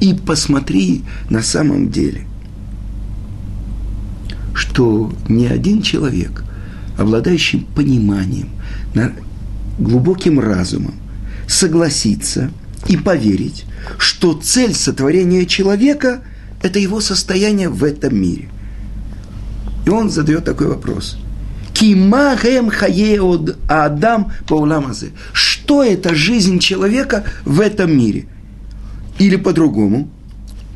И 0.00 0.14
посмотри 0.14 1.02
на 1.28 1.42
самом 1.42 1.90
деле, 1.90 2.26
что 4.54 5.12
ни 5.28 5.46
один 5.46 5.82
человек, 5.82 6.44
обладающий 6.98 7.66
пониманием, 7.74 8.50
глубоким 9.78 10.38
разумом, 10.38 10.94
согласиться 11.50 12.50
и 12.86 12.96
поверить, 12.96 13.64
что 13.98 14.34
цель 14.34 14.74
сотворения 14.74 15.46
человека– 15.46 16.22
это 16.62 16.78
его 16.78 17.00
состояние 17.00 17.68
в 17.68 17.82
этом 17.82 18.16
мире. 18.16 18.48
И 19.84 19.90
он 19.90 20.10
задает 20.10 20.44
такой 20.44 20.68
вопрос. 20.68 21.18
Кимахем 21.72 22.70
хаеод 22.70 23.58
Адам 23.68 24.32
пауламазе. 24.46 25.10
Что 25.32 25.82
это 25.82 26.14
жизнь 26.14 26.58
человека 26.58 27.24
в 27.44 27.60
этом 27.60 27.96
мире? 27.96 28.26
Или 29.18 29.36
по-другому, 29.36 30.08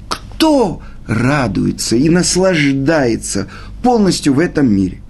кто 0.09 0.83
радуется 1.07 1.97
и 1.97 2.09
наслаждается 2.09 3.49
полностью 3.83 4.35
в 4.35 4.39
этом 4.41 4.75
мире? 4.75 5.01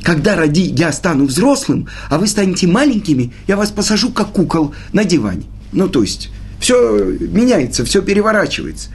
когда 0.04 0.36
ради 0.36 0.62
я 0.62 0.92
стану 0.92 1.26
взрослым, 1.26 1.88
а 2.10 2.18
вы 2.18 2.28
станете 2.28 2.68
маленькими, 2.68 3.34
я 3.48 3.58
вас 3.58 3.72
посажу 3.72 4.12
как 4.12 4.32
кукол 4.32 4.74
на 4.92 5.04
диване. 5.04 5.44
Ну, 5.72 5.88
то 5.88 6.02
есть, 6.02 6.30
все 6.60 7.18
меняется, 7.20 7.86
все 7.86 8.02
переворачивается. 8.02 8.90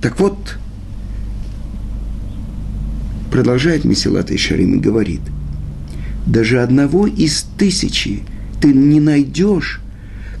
Так 0.00 0.18
вот, 0.18 0.58
продолжает 3.30 3.84
Месилат 3.84 4.30
Ишарим 4.30 4.74
и 4.74 4.78
говорит, 4.78 5.20
даже 6.26 6.62
одного 6.62 7.06
из 7.06 7.46
тысячи 7.56 8.22
ты 8.60 8.72
не 8.72 9.00
найдешь, 9.00 9.80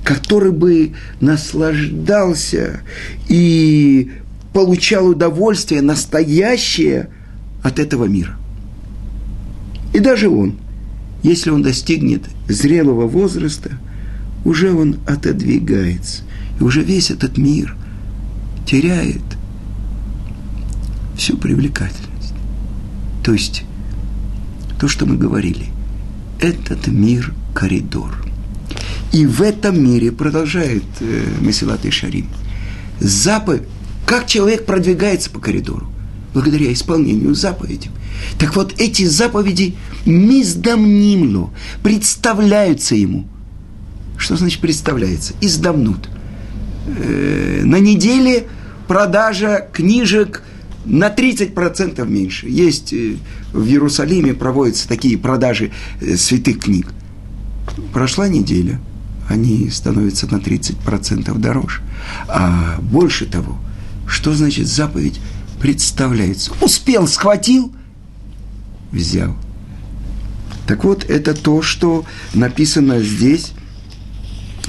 который 0.04 0.52
бы 0.52 0.92
наслаждался 1.20 2.80
и 3.28 4.10
получал 4.52 5.08
удовольствие 5.08 5.82
настоящее 5.82 7.10
от 7.62 7.78
этого 7.78 8.04
мира. 8.04 8.36
И 9.92 10.00
даже 10.00 10.28
он, 10.28 10.56
если 11.22 11.50
он 11.50 11.62
достигнет 11.62 12.24
зрелого 12.48 13.06
возраста, 13.06 13.70
уже 14.44 14.72
он 14.72 14.98
отодвигается. 15.06 16.22
И 16.58 16.62
уже 16.62 16.82
весь 16.82 17.10
этот 17.10 17.36
мир 17.36 17.76
теряет 18.66 19.22
всю 21.16 21.36
привлекательность. 21.36 22.34
То 23.22 23.32
есть, 23.32 23.64
то, 24.78 24.88
что 24.88 25.06
мы 25.06 25.16
говорили, 25.16 25.66
этот 26.40 26.86
мир– 26.86 27.34
коридор. 27.54 28.29
И 29.12 29.26
в 29.26 29.42
этом 29.42 29.82
мире, 29.82 30.12
продолжает 30.12 30.84
э, 31.00 31.24
Месилат 31.40 31.84
и 31.84 31.90
Шарим, 31.90 32.28
заповедь, 33.00 33.62
как 34.06 34.26
человек 34.26 34.66
продвигается 34.66 35.30
по 35.30 35.40
коридору? 35.40 35.90
Благодаря 36.32 36.72
исполнению 36.72 37.34
заповедей. 37.34 37.90
Так 38.38 38.54
вот, 38.54 38.74
эти 38.78 39.04
заповеди 39.04 39.74
миздамнимло, 40.06 41.52
представляются 41.82 42.94
ему. 42.94 43.26
Что 44.16 44.36
значит 44.36 44.60
представляется? 44.60 45.34
Издамнут. 45.40 46.08
Э, 46.86 47.62
на 47.64 47.76
неделе 47.76 48.46
продажа 48.86 49.68
книжек 49.72 50.42
на 50.84 51.08
30% 51.08 52.06
меньше. 52.06 52.48
Есть 52.48 52.92
э, 52.92 53.16
в 53.52 53.66
Иерусалиме 53.66 54.34
проводятся 54.34 54.88
такие 54.88 55.18
продажи 55.18 55.72
э, 56.00 56.16
святых 56.16 56.60
книг. 56.60 56.92
Прошла 57.92 58.28
неделя, 58.28 58.80
они 59.30 59.70
становятся 59.70 60.26
на 60.26 60.38
30% 60.38 61.38
дороже. 61.38 61.82
А 62.28 62.78
больше 62.80 63.26
того, 63.26 63.58
что 64.06 64.34
значит 64.34 64.66
заповедь 64.66 65.20
представляется? 65.60 66.52
Успел, 66.60 67.06
схватил, 67.06 67.72
взял. 68.90 69.36
Так 70.66 70.84
вот, 70.84 71.04
это 71.04 71.34
то, 71.34 71.62
что 71.62 72.04
написано 72.34 73.00
здесь, 73.00 73.52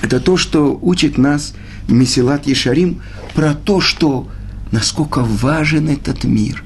это 0.02 0.20
то, 0.20 0.38
что 0.38 0.78
учит 0.82 1.18
нас 1.18 1.54
Месилат 1.88 2.46
Ешарим 2.46 3.02
про 3.34 3.56
то, 3.56 3.82
что 3.82 4.30
насколько 4.72 5.24
важен 5.24 5.90
этот 5.90 6.24
мир, 6.24 6.64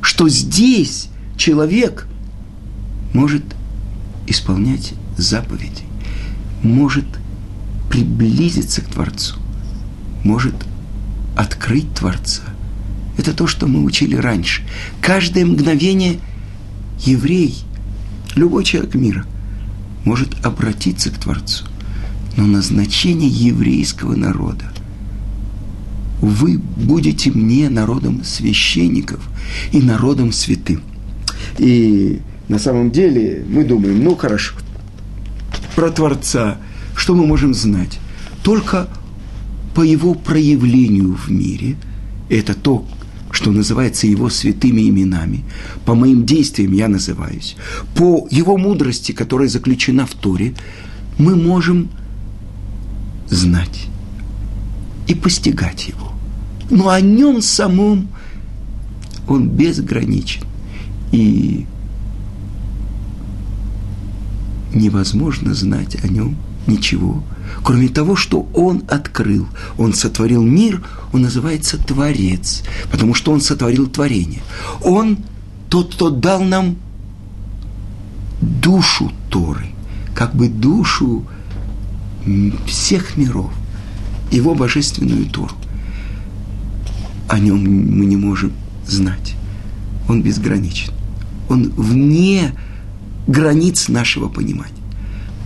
что 0.00 0.28
здесь 0.28 1.08
человек 1.36 2.08
может 3.12 3.44
исполнять 4.26 4.94
заповеди, 5.16 5.84
может 6.62 7.04
приблизиться 7.90 8.80
к 8.80 8.86
Творцу, 8.86 9.36
может 10.24 10.54
открыть 11.36 11.92
Творца. 11.94 12.42
Это 13.18 13.34
то, 13.34 13.46
что 13.46 13.66
мы 13.66 13.82
учили 13.84 14.16
раньше. 14.16 14.62
Каждое 15.00 15.44
мгновение 15.44 16.18
еврей, 17.00 17.56
любой 18.34 18.64
человек 18.64 18.94
мира, 18.94 19.26
может 20.04 20.44
обратиться 20.44 21.10
к 21.10 21.18
Творцу. 21.18 21.66
Но 22.36 22.46
назначение 22.46 23.28
еврейского 23.28 24.16
народа 24.16 24.72
вы 26.22 26.58
будете 26.58 27.30
мне 27.30 27.68
народом 27.68 28.24
священников 28.24 29.20
и 29.72 29.80
народом 29.82 30.32
святым. 30.32 30.80
И 31.58 32.20
на 32.48 32.58
самом 32.58 32.90
деле 32.90 33.44
мы 33.48 33.64
думаем, 33.64 34.02
ну 34.02 34.14
хорошо, 34.16 34.54
про 35.74 35.90
Творца, 35.90 36.58
что 36.96 37.14
мы 37.14 37.26
можем 37.26 37.54
знать? 37.54 37.98
Только 38.42 38.88
по 39.74 39.82
его 39.82 40.14
проявлению 40.14 41.14
в 41.14 41.30
мире, 41.30 41.76
это 42.28 42.54
то, 42.54 42.84
что 43.30 43.50
называется 43.50 44.06
его 44.06 44.28
святыми 44.28 44.88
именами, 44.88 45.44
по 45.84 45.94
моим 45.94 46.26
действиям 46.26 46.72
я 46.72 46.88
называюсь, 46.88 47.56
по 47.94 48.28
его 48.30 48.56
мудрости, 48.58 49.12
которая 49.12 49.48
заключена 49.48 50.06
в 50.06 50.14
Торе, 50.14 50.54
мы 51.18 51.36
можем 51.36 51.88
знать 53.28 53.86
и 55.06 55.14
постигать 55.14 55.88
его. 55.88 56.12
Но 56.70 56.90
о 56.90 57.00
нем 57.00 57.40
самом 57.42 58.08
он 59.26 59.48
безграничен. 59.48 60.42
И 61.12 61.66
невозможно 64.74 65.54
знать 65.54 65.96
о 66.02 66.08
нем 66.08 66.36
ничего, 66.66 67.22
кроме 67.64 67.88
того, 67.88 68.16
что 68.16 68.48
он 68.54 68.82
открыл. 68.88 69.46
Он 69.78 69.92
сотворил 69.92 70.42
мир, 70.42 70.82
он 71.12 71.22
называется 71.22 71.78
Творец, 71.78 72.62
потому 72.90 73.14
что 73.14 73.32
он 73.32 73.40
сотворил 73.40 73.86
творение. 73.86 74.42
Он 74.82 75.18
тот, 75.68 75.94
кто 75.94 76.10
дал 76.10 76.42
нам 76.42 76.76
душу 78.40 79.12
Торы, 79.30 79.66
как 80.14 80.34
бы 80.34 80.48
душу 80.48 81.24
всех 82.66 83.16
миров, 83.16 83.50
его 84.30 84.54
божественную 84.54 85.26
Тору 85.26 85.56
о 87.32 87.38
нем 87.38 87.58
мы 87.60 88.04
не 88.04 88.16
можем 88.16 88.52
знать. 88.86 89.34
Он 90.06 90.22
безграничен. 90.22 90.92
Он 91.48 91.70
вне 91.70 92.52
границ 93.26 93.88
нашего 93.88 94.28
понимания. 94.28 94.72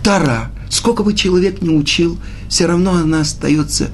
Тара, 0.03 0.51
сколько 0.69 1.03
бы 1.03 1.13
человек 1.13 1.61
ни 1.61 1.69
учил, 1.69 2.17
все 2.49 2.65
равно 2.65 2.93
она 2.93 3.21
остается 3.21 3.89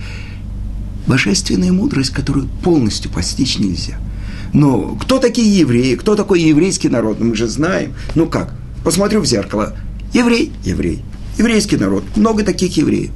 божественная 1.07 1.71
мудрость, 1.71 2.11
которую 2.11 2.47
полностью 2.63 3.11
постичь 3.11 3.59
нельзя. 3.59 3.97
Но 4.53 4.95
кто 4.95 5.17
такие 5.19 5.59
евреи, 5.59 5.95
кто 5.95 6.15
такой 6.15 6.41
еврейский 6.41 6.89
народ, 6.89 7.19
мы 7.19 7.35
же 7.35 7.47
знаем. 7.47 7.93
Ну 8.15 8.27
как, 8.27 8.53
посмотрю 8.83 9.21
в 9.21 9.25
зеркало. 9.25 9.75
Еврей, 10.13 10.51
еврей, 10.63 11.03
еврейский 11.37 11.77
народ, 11.77 12.03
много 12.15 12.43
таких 12.43 12.77
евреев. 12.77 13.11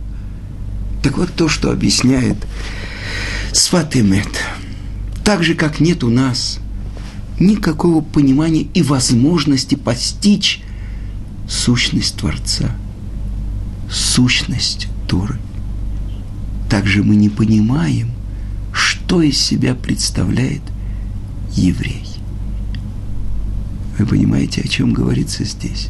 Так 1.03 1.17
вот 1.17 1.29
то, 1.35 1.47
что 1.47 1.71
объясняет 1.71 2.37
Сватымет– 3.53 4.27
так 5.27 5.43
же, 5.43 5.55
как 5.55 5.81
нет 5.81 6.05
у 6.05 6.09
нас 6.09 6.59
никакого 7.39 8.01
понимания 8.01 8.67
и 8.73 8.81
возможности 8.81 9.75
постичь 9.75 10.61
сущность 11.47 12.15
Творца, 12.15 12.75
сущность 13.89 14.87
Торы. 15.07 15.39
Также 16.69 17.03
мы 17.03 17.15
не 17.15 17.29
понимаем, 17.29 18.11
что 18.73 19.21
из 19.21 19.37
себя 19.39 19.75
представляет 19.75 20.61
еврей. 21.53 22.03
Вы 23.97 24.05
понимаете, 24.05 24.61
о 24.61 24.67
чем 24.67 24.93
говорится 24.93 25.43
здесь? 25.43 25.87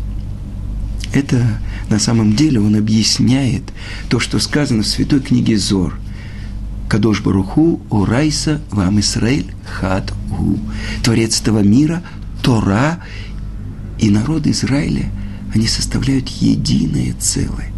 Это 1.13 1.59
на 1.89 1.99
самом 1.99 2.35
деле 2.35 2.59
он 2.59 2.75
объясняет 2.75 3.63
то, 4.09 4.19
что 4.19 4.39
сказано 4.39 4.83
в 4.83 4.87
святой 4.87 5.21
книге 5.21 5.57
Зор– 5.57 5.99
Кадош 6.87 7.21
Баруху, 7.21 7.81
Урайса, 7.89 8.61
Вам 8.71 8.99
Исраиль, 8.99 9.53
Хад 9.65 10.13
У. 10.31 10.57
Творец 11.03 11.41
этого 11.41 11.59
мира, 11.59 12.01
Тора 12.41 13.03
и 13.99 14.09
народ 14.09 14.47
Израиля, 14.47 15.11
они 15.53 15.67
составляют 15.67 16.29
единое 16.29 17.13
целое. 17.19 17.71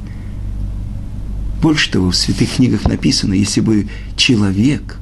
Больше 1.61 1.91
того, 1.91 2.11
в 2.11 2.15
святых 2.15 2.55
книгах 2.55 2.85
написано, 2.85 3.33
если 3.33 3.61
бы 3.61 3.89
человек 4.15 4.97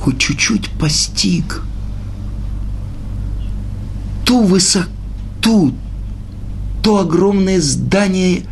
хоть 0.00 0.18
чуть-чуть 0.18 0.70
постиг 0.70 1.62
ту 4.24 4.42
высоту, 4.42 5.74
то 6.82 6.98
огромное 6.98 7.60
здание, 7.60 8.42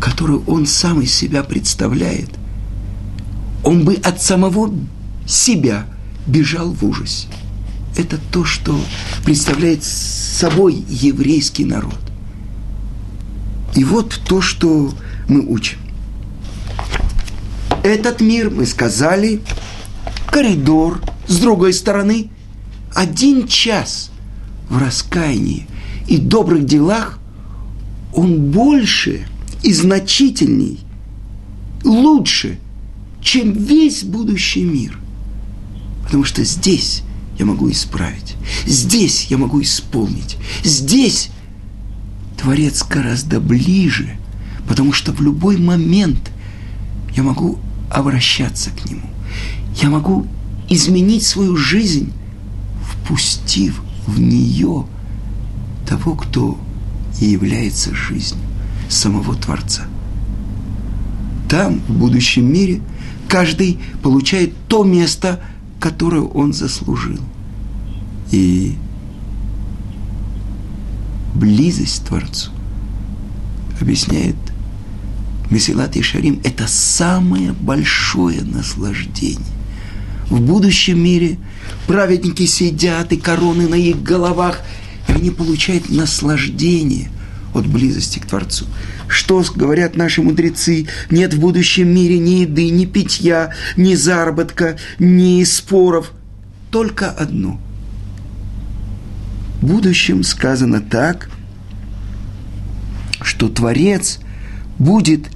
которое 0.00 0.38
он 0.46 0.66
сам 0.66 1.00
из 1.00 1.12
себя 1.14 1.44
представляет– 1.44 2.30
он 3.64 3.84
бы 3.84 3.94
от 3.94 4.22
самого 4.22 4.72
себя 5.26 5.86
бежал 6.26 6.70
в 6.72 6.84
ужасе. 6.84 7.28
Это 7.96 8.18
то, 8.30 8.44
что 8.44 8.78
представляет 9.24 9.82
собой 9.82 10.84
еврейский 10.88 11.64
народ. 11.64 11.98
И 13.74 13.84
вот 13.84 14.20
то, 14.28 14.40
что 14.40 14.92
мы 15.28 15.40
учим. 15.40 15.78
Этот 17.82 18.20
мир, 18.20 18.50
мы 18.50 18.66
сказали, 18.66 19.40
коридор, 20.30 21.00
с 21.26 21.38
другой 21.38 21.72
стороны, 21.72 22.30
один 22.94 23.46
час 23.46 24.10
в 24.68 24.78
раскаянии 24.78 25.66
и 26.06 26.18
добрых 26.18 26.64
делах, 26.64 27.18
он 28.14 28.50
больше 28.50 29.26
и 29.62 29.72
значительней, 29.72 30.80
лучше– 31.82 32.58
чем 33.24 33.52
весь 33.52 34.04
будущий 34.04 34.62
мир. 34.62 34.98
Потому 36.04 36.22
что 36.22 36.44
здесь 36.44 37.02
я 37.38 37.46
могу 37.46 37.70
исправить, 37.70 38.36
здесь 38.66 39.26
я 39.30 39.38
могу 39.38 39.60
исполнить, 39.62 40.36
здесь 40.62 41.30
Творец 42.40 42.84
гораздо 42.84 43.40
ближе, 43.40 44.16
потому 44.68 44.92
что 44.92 45.12
в 45.12 45.20
любой 45.22 45.56
момент 45.56 46.30
я 47.16 47.22
могу 47.22 47.58
обращаться 47.90 48.70
к 48.70 48.88
Нему. 48.88 49.08
Я 49.82 49.88
могу 49.88 50.26
изменить 50.68 51.24
свою 51.24 51.56
жизнь, 51.56 52.12
впустив 52.82 53.80
в 54.06 54.20
нее 54.20 54.86
того, 55.88 56.14
кто 56.14 56.58
и 57.20 57.26
является 57.26 57.94
жизнью 57.94 58.42
самого 58.88 59.34
Творца. 59.34 59.86
Там, 61.48 61.80
в 61.88 61.92
будущем 61.92 62.52
мире, 62.52 62.80
каждый 63.28 63.78
получает 64.02 64.52
то 64.68 64.84
место, 64.84 65.40
которое 65.80 66.22
он 66.22 66.52
заслужил. 66.52 67.20
И 68.30 68.74
близость 71.34 72.04
Творцу 72.06 72.50
объясняет 73.80 74.36
Месилат 75.50 75.96
и 75.96 76.02
Шарим, 76.02 76.40
это 76.42 76.66
самое 76.66 77.52
большое 77.52 78.42
наслаждение. 78.42 79.38
В 80.30 80.40
будущем 80.40 81.02
мире 81.02 81.38
праведники 81.86 82.46
сидят, 82.46 83.12
и 83.12 83.16
короны 83.16 83.68
на 83.68 83.74
их 83.74 84.02
головах, 84.02 84.62
и 85.06 85.12
они 85.12 85.30
получают 85.30 85.90
наслаждение 85.90 87.10
от 87.54 87.66
близости 87.66 88.18
к 88.18 88.26
Творцу. 88.26 88.66
Что 89.08 89.42
говорят 89.54 89.96
наши 89.96 90.20
мудрецы? 90.20 90.88
Нет 91.10 91.32
в 91.32 91.40
будущем 91.40 91.88
мире 91.94 92.18
ни 92.18 92.40
еды, 92.40 92.68
ни 92.70 92.84
питья, 92.84 93.54
ни 93.76 93.94
заработка, 93.94 94.76
ни 94.98 95.42
споров. 95.44 96.12
Только 96.70 97.10
одно. 97.10 97.60
В 99.62 99.66
будущем 99.66 100.24
сказано 100.24 100.80
так, 100.80 101.30
что 103.22 103.48
Творец 103.48 104.18
будет 104.78 105.28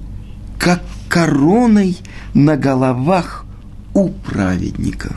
как 0.59 0.83
короной 1.09 1.97
на 2.35 2.57
головах 2.57 3.47
у 3.95 4.09
праведников. 4.09 5.17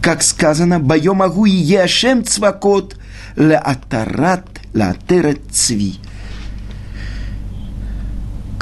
Как 0.00 0.22
сказано, 0.22 0.80
«Бое 0.80 1.12
могу 1.12 1.46
и 1.46 1.50
ешем 1.50 2.24
цвакот 2.24 2.96
ле 3.36 3.56
атарат 3.56 4.46
ле 4.72 4.84
атерет 4.84 5.40
цви». 5.50 5.98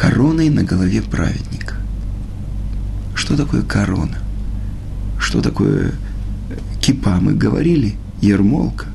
Короной 0.03 0.49
на 0.49 0.65
голове 0.65 1.01
праведника. 1.01 1.77
Что 3.15 3.37
такое 3.37 3.63
корона? 3.63 4.19
Что 5.17 5.41
такое 5.41 5.95
кипа? 6.81 7.21
Мы 7.21 7.35
говорили, 7.35 7.95
ермолка. 8.21 8.87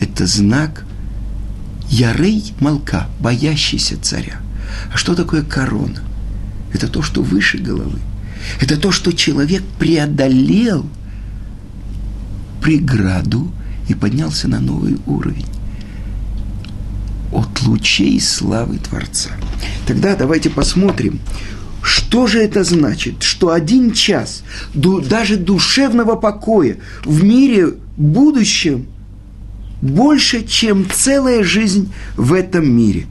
Это 0.00 0.24
знак 0.28 0.84
Ярей 1.88 2.54
Малка, 2.60 3.08
боящийся 3.18 4.00
царя. 4.00 4.40
А 4.94 4.96
что 4.96 5.16
такое 5.16 5.42
корона? 5.42 5.98
Это 6.72 6.86
то, 6.86 7.02
что 7.02 7.20
выше 7.20 7.58
головы. 7.58 7.98
Это 8.60 8.76
то, 8.76 8.92
что 8.92 9.10
человек 9.10 9.64
преодолел 9.80 10.86
преграду 12.62 13.52
и 13.88 13.94
поднялся 13.94 14.46
на 14.46 14.60
новый 14.60 15.00
уровень 15.04 15.46
от 17.32 17.62
лучей 17.62 18.20
славы 18.20 18.78
Творца. 18.78 19.30
Тогда 19.86 20.14
давайте 20.14 20.50
посмотрим, 20.50 21.20
что 21.82 22.26
же 22.26 22.40
это 22.40 22.62
значит, 22.62 23.22
что 23.22 23.50
один 23.50 23.92
час 23.92 24.44
даже 24.74 25.36
душевного 25.36 26.14
покоя 26.14 26.76
в 27.04 27.24
мире 27.24 27.74
будущем 27.96 28.86
больше, 29.80 30.46
чем 30.46 30.86
целая 30.88 31.42
жизнь 31.42 31.92
в 32.16 32.32
этом 32.32 32.70
мире. 32.70 33.06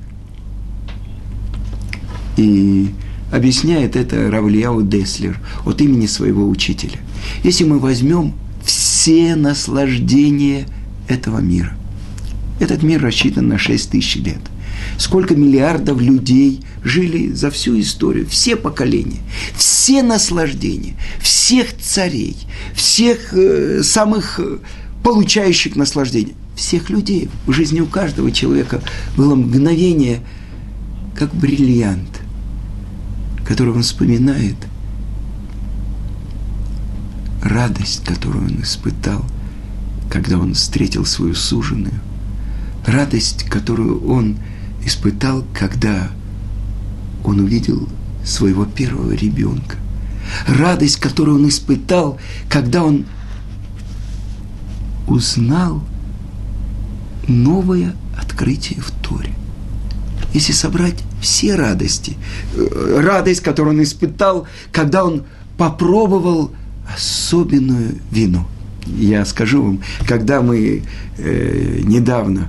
И 2.38 2.92
объясняет 3.32 3.96
это 3.96 4.32
Равлияу 4.32 4.82
Деслер 4.82 5.40
от 5.66 5.82
имени 5.82 6.06
своего 6.06 6.48
учителя. 6.48 7.00
Если 7.44 7.66
мы 7.66 7.78
возьмем 7.78 8.34
все 8.64 9.36
наслаждения 9.36 10.66
этого 11.10 11.40
мира, 11.40 11.76
этот 12.62 12.84
мир 12.84 13.02
рассчитан 13.02 13.48
на 13.48 13.58
6 13.58 13.92
тысяч 13.92 14.16
лет. 14.18 14.40
Сколько 14.98 15.36
миллиардов 15.36 16.02
людей 16.02 16.62
жили 16.84 17.32
за 17.34 17.52
всю 17.52 17.80
историю, 17.80 18.28
все 18.28 18.56
поколения, 18.56 19.20
все 19.56 20.02
наслаждения, 20.04 20.96
всех 21.20 21.78
царей, 21.78 22.38
всех 22.74 23.34
э, 23.34 23.84
самых 23.84 24.40
э, 24.40 24.58
получающих 25.04 25.76
наслаждения, 25.76 26.34
всех 26.56 26.90
людей. 26.90 27.30
В 27.46 27.52
жизни 27.52 27.82
у 27.82 27.86
каждого 27.86 28.32
человека 28.32 28.82
было 29.18 29.36
мгновение, 29.36 30.22
как 31.18 31.34
бриллиант 31.36 32.22
который 33.52 33.74
он 33.74 33.82
вспоминает, 33.82 34.56
радость, 37.42 38.02
которую 38.06 38.46
он 38.46 38.62
испытал, 38.62 39.26
когда 40.10 40.38
он 40.38 40.54
встретил 40.54 41.06
свою 41.06 41.34
суженую, 41.34 42.00
радость, 42.86 43.44
которую 43.44 44.08
он 44.08 44.38
испытал, 44.84 45.44
когда 45.54 46.10
он 47.24 47.40
увидел 47.40 47.88
своего 48.24 48.66
первого 48.66 49.12
ребенка, 49.14 49.78
радость, 50.48 50.98
которую 50.98 51.38
он 51.38 51.50
испытал, 51.50 52.18
когда 52.50 52.84
он 52.84 53.06
узнал 55.08 55.84
новое 57.28 57.96
открытие 58.18 58.82
в 58.82 58.92
Торе. 58.92 59.34
Если 60.34 60.54
собрать 60.54 61.04
все 61.22 61.56
радости. 61.56 62.18
Э, 62.56 63.00
радость, 63.02 63.42
которую 63.42 63.76
он 63.76 63.84
испытал, 63.84 64.48
когда 64.72 65.06
он 65.06 65.24
попробовал 65.58 66.52
особенную 66.94 68.00
вину. 68.12 68.46
Я 68.86 69.26
скажу 69.26 69.64
вам, 69.64 69.80
когда 70.08 70.42
мы 70.42 70.84
э, 71.18 71.82
недавно, 71.84 72.48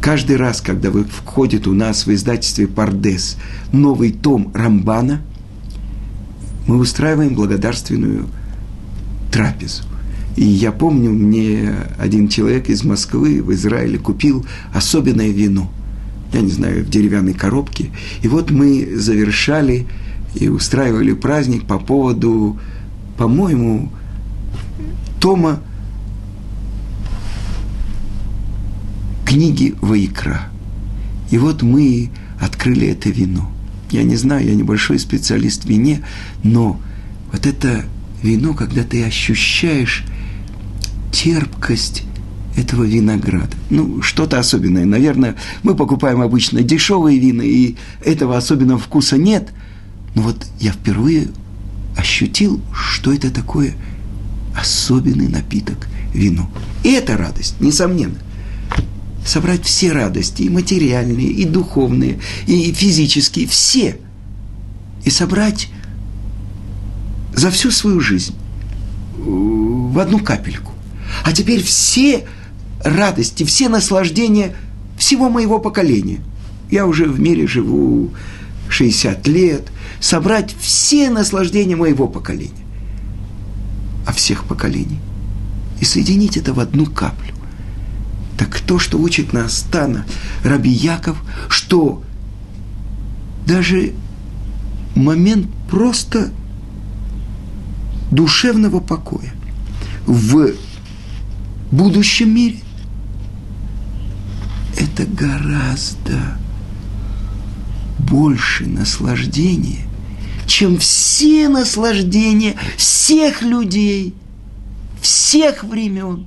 каждый 0.00 0.36
раз, 0.36 0.60
когда 0.60 0.90
вы 0.90 1.04
входит 1.04 1.66
у 1.66 1.72
нас 1.72 2.06
в 2.06 2.12
издательстве 2.12 2.66
«Пардес» 2.66 3.36
новый 3.72 4.12
том 4.12 4.50
Рамбана, 4.54 5.20
мы 6.66 6.78
устраиваем 6.78 7.34
благодарственную 7.34 8.26
трапезу. 9.30 9.82
И 10.36 10.44
я 10.44 10.72
помню, 10.72 11.10
мне 11.10 11.74
один 11.98 12.28
человек 12.28 12.68
из 12.68 12.84
Москвы 12.84 13.42
в 13.42 13.52
Израиле 13.52 13.98
купил 13.98 14.44
особенное 14.72 15.30
вино– 15.30 15.70
я 16.34 16.40
не 16.40 16.50
знаю, 16.50 16.84
в 16.84 16.90
деревянной 16.90 17.32
коробке. 17.32 17.90
И 18.22 18.28
вот 18.28 18.50
мы 18.50 18.96
завершали 18.96 19.86
и 20.34 20.48
устраивали 20.48 21.12
праздник 21.12 21.64
по 21.64 21.78
поводу, 21.78 22.58
по-моему, 23.16 23.92
тома 25.24 25.58
книги 29.24 29.74
Ваикра. 29.80 30.50
И 31.30 31.38
вот 31.38 31.62
мы 31.62 32.10
открыли 32.38 32.88
это 32.88 33.08
вино. 33.08 33.50
Я 33.90 34.02
не 34.02 34.16
знаю, 34.16 34.46
я 34.46 34.54
небольшой 34.54 34.98
специалист 34.98 35.64
в 35.64 35.66
вине, 35.66 36.04
но 36.42 36.78
вот 37.32 37.46
это 37.46 37.86
вино, 38.22 38.52
когда 38.52 38.82
ты 38.82 39.02
ощущаешь 39.02 40.04
терпкость 41.10 42.02
этого 42.58 42.84
винограда. 42.84 43.56
Ну, 43.70 44.02
что-то 44.02 44.38
особенное. 44.38 44.84
Наверное, 44.84 45.36
мы 45.62 45.74
покупаем 45.74 46.20
обычно 46.20 46.62
дешевые 46.62 47.18
вина, 47.18 47.40
и 47.40 47.76
этого 48.04 48.36
особенного 48.36 48.78
вкуса 48.78 49.16
нет. 49.16 49.54
Но 50.14 50.20
вот 50.20 50.46
я 50.60 50.72
впервые 50.72 51.28
ощутил, 51.96 52.60
что 52.74 53.10
это 53.10 53.30
такое 53.30 53.74
особенный 54.54 55.28
напиток– 55.28 55.88
вино. 56.14 56.48
И 56.82 56.92
это 56.92 57.16
радость, 57.16 57.60
несомненно. 57.60 58.18
Собрать 59.26 59.64
все 59.64 59.92
радости, 59.92 60.42
и 60.42 60.48
материальные, 60.48 61.28
и 61.28 61.44
духовные, 61.44 62.20
и 62.46 62.72
физические, 62.72 63.46
все. 63.46 63.98
И 65.04 65.10
собрать 65.10 65.68
за 67.34 67.50
всю 67.50 67.70
свою 67.70 68.00
жизнь 68.00 68.34
в 69.16 69.98
одну 69.98 70.18
капельку. 70.18 70.72
А 71.24 71.32
теперь 71.32 71.62
все 71.62 72.26
радости, 72.82 73.44
все 73.44 73.68
наслаждения 73.68 74.54
всего 74.98 75.28
моего 75.28 75.58
поколения. 75.58 76.20
Я 76.70 76.86
уже 76.86 77.06
в 77.06 77.18
мире 77.20 77.46
живу 77.46 78.10
60 78.68 79.26
лет, 79.28 79.68
собрать 80.00 80.54
все 80.60 81.10
наслаждения 81.10 81.76
моего 81.76 82.08
поколения, 82.08 82.63
а 84.06 84.12
всех 84.12 84.44
поколений, 84.44 84.98
и 85.80 85.84
соединить 85.84 86.36
это 86.36 86.52
в 86.52 86.60
одну 86.60 86.86
каплю. 86.86 87.34
Так 88.38 88.60
то, 88.60 88.78
что 88.78 88.98
учит 88.98 89.32
нас 89.32 89.64
Тана 89.70 90.04
Раби 90.42 90.70
Яков, 90.70 91.22
что 91.48 92.02
даже 93.46 93.92
момент 94.94 95.48
просто 95.70 96.30
душевного 98.10 98.80
покоя 98.80 99.32
в 100.06 100.52
будущем 101.70 102.34
мире 102.34 102.58
это 104.76 105.06
гораздо 105.06 106.38
больше 107.98 108.66
наслаждения, 108.66 109.83
чем 110.54 110.78
все 110.78 111.48
наслаждения 111.48 112.54
всех 112.76 113.42
людей, 113.42 114.14
всех 115.00 115.64
времен 115.64 116.26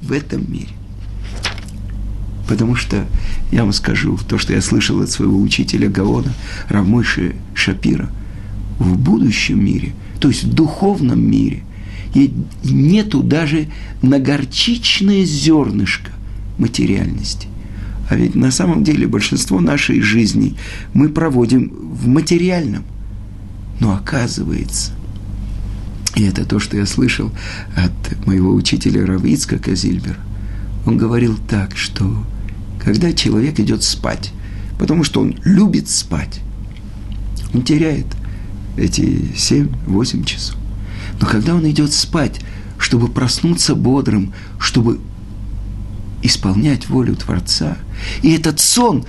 в 0.00 0.12
этом 0.12 0.50
мире. 0.50 0.70
Потому 2.48 2.74
что, 2.74 3.04
я 3.52 3.64
вам 3.64 3.74
скажу, 3.74 4.18
то, 4.26 4.38
что 4.38 4.54
я 4.54 4.62
слышал 4.62 5.02
от 5.02 5.10
своего 5.10 5.38
учителя 5.38 5.90
Гаона, 5.90 6.32
Рамыши 6.70 7.36
Шапира, 7.52 8.08
в 8.78 8.96
будущем 8.96 9.62
мире, 9.62 9.92
то 10.20 10.28
есть 10.28 10.44
в 10.44 10.54
духовном 10.54 11.20
мире, 11.20 11.62
нету 12.64 13.22
даже 13.22 13.68
на 14.00 14.18
горчичное 14.18 15.26
зернышко 15.26 16.12
материальности. 16.56 17.46
А 18.08 18.16
ведь 18.16 18.36
на 18.36 18.50
самом 18.50 18.84
деле 18.84 19.06
большинство 19.06 19.60
нашей 19.60 20.00
жизни 20.00 20.54
мы 20.94 21.10
проводим 21.10 21.68
в 21.68 22.06
материальном. 22.06 22.84
Но 23.80 23.94
оказывается, 23.94 24.92
и 26.14 26.22
это 26.24 26.44
то, 26.44 26.58
что 26.58 26.76
я 26.76 26.86
слышал 26.86 27.30
от 27.74 28.26
моего 28.26 28.54
учителя 28.54 29.04
Равицка 29.04 29.58
Казильбера, 29.58 30.18
он 30.86 30.96
говорил 30.96 31.36
так, 31.48 31.76
что 31.76 32.24
когда 32.82 33.12
человек 33.12 33.60
идет 33.60 33.82
спать, 33.82 34.32
потому 34.78 35.04
что 35.04 35.20
он 35.20 35.36
любит 35.44 35.88
спать, 35.88 36.40
он 37.52 37.62
теряет 37.62 38.06
эти 38.76 39.02
7-8 39.34 40.24
часов. 40.24 40.56
Но 41.20 41.26
когда 41.26 41.54
он 41.54 41.68
идет 41.68 41.92
спать, 41.92 42.40
чтобы 42.78 43.08
проснуться 43.08 43.74
бодрым, 43.74 44.32
чтобы 44.58 45.00
исполнять 46.22 46.88
волю 46.88 47.16
Творца, 47.16 47.76
и 48.22 48.32
этот 48.32 48.60
сон 48.60 49.04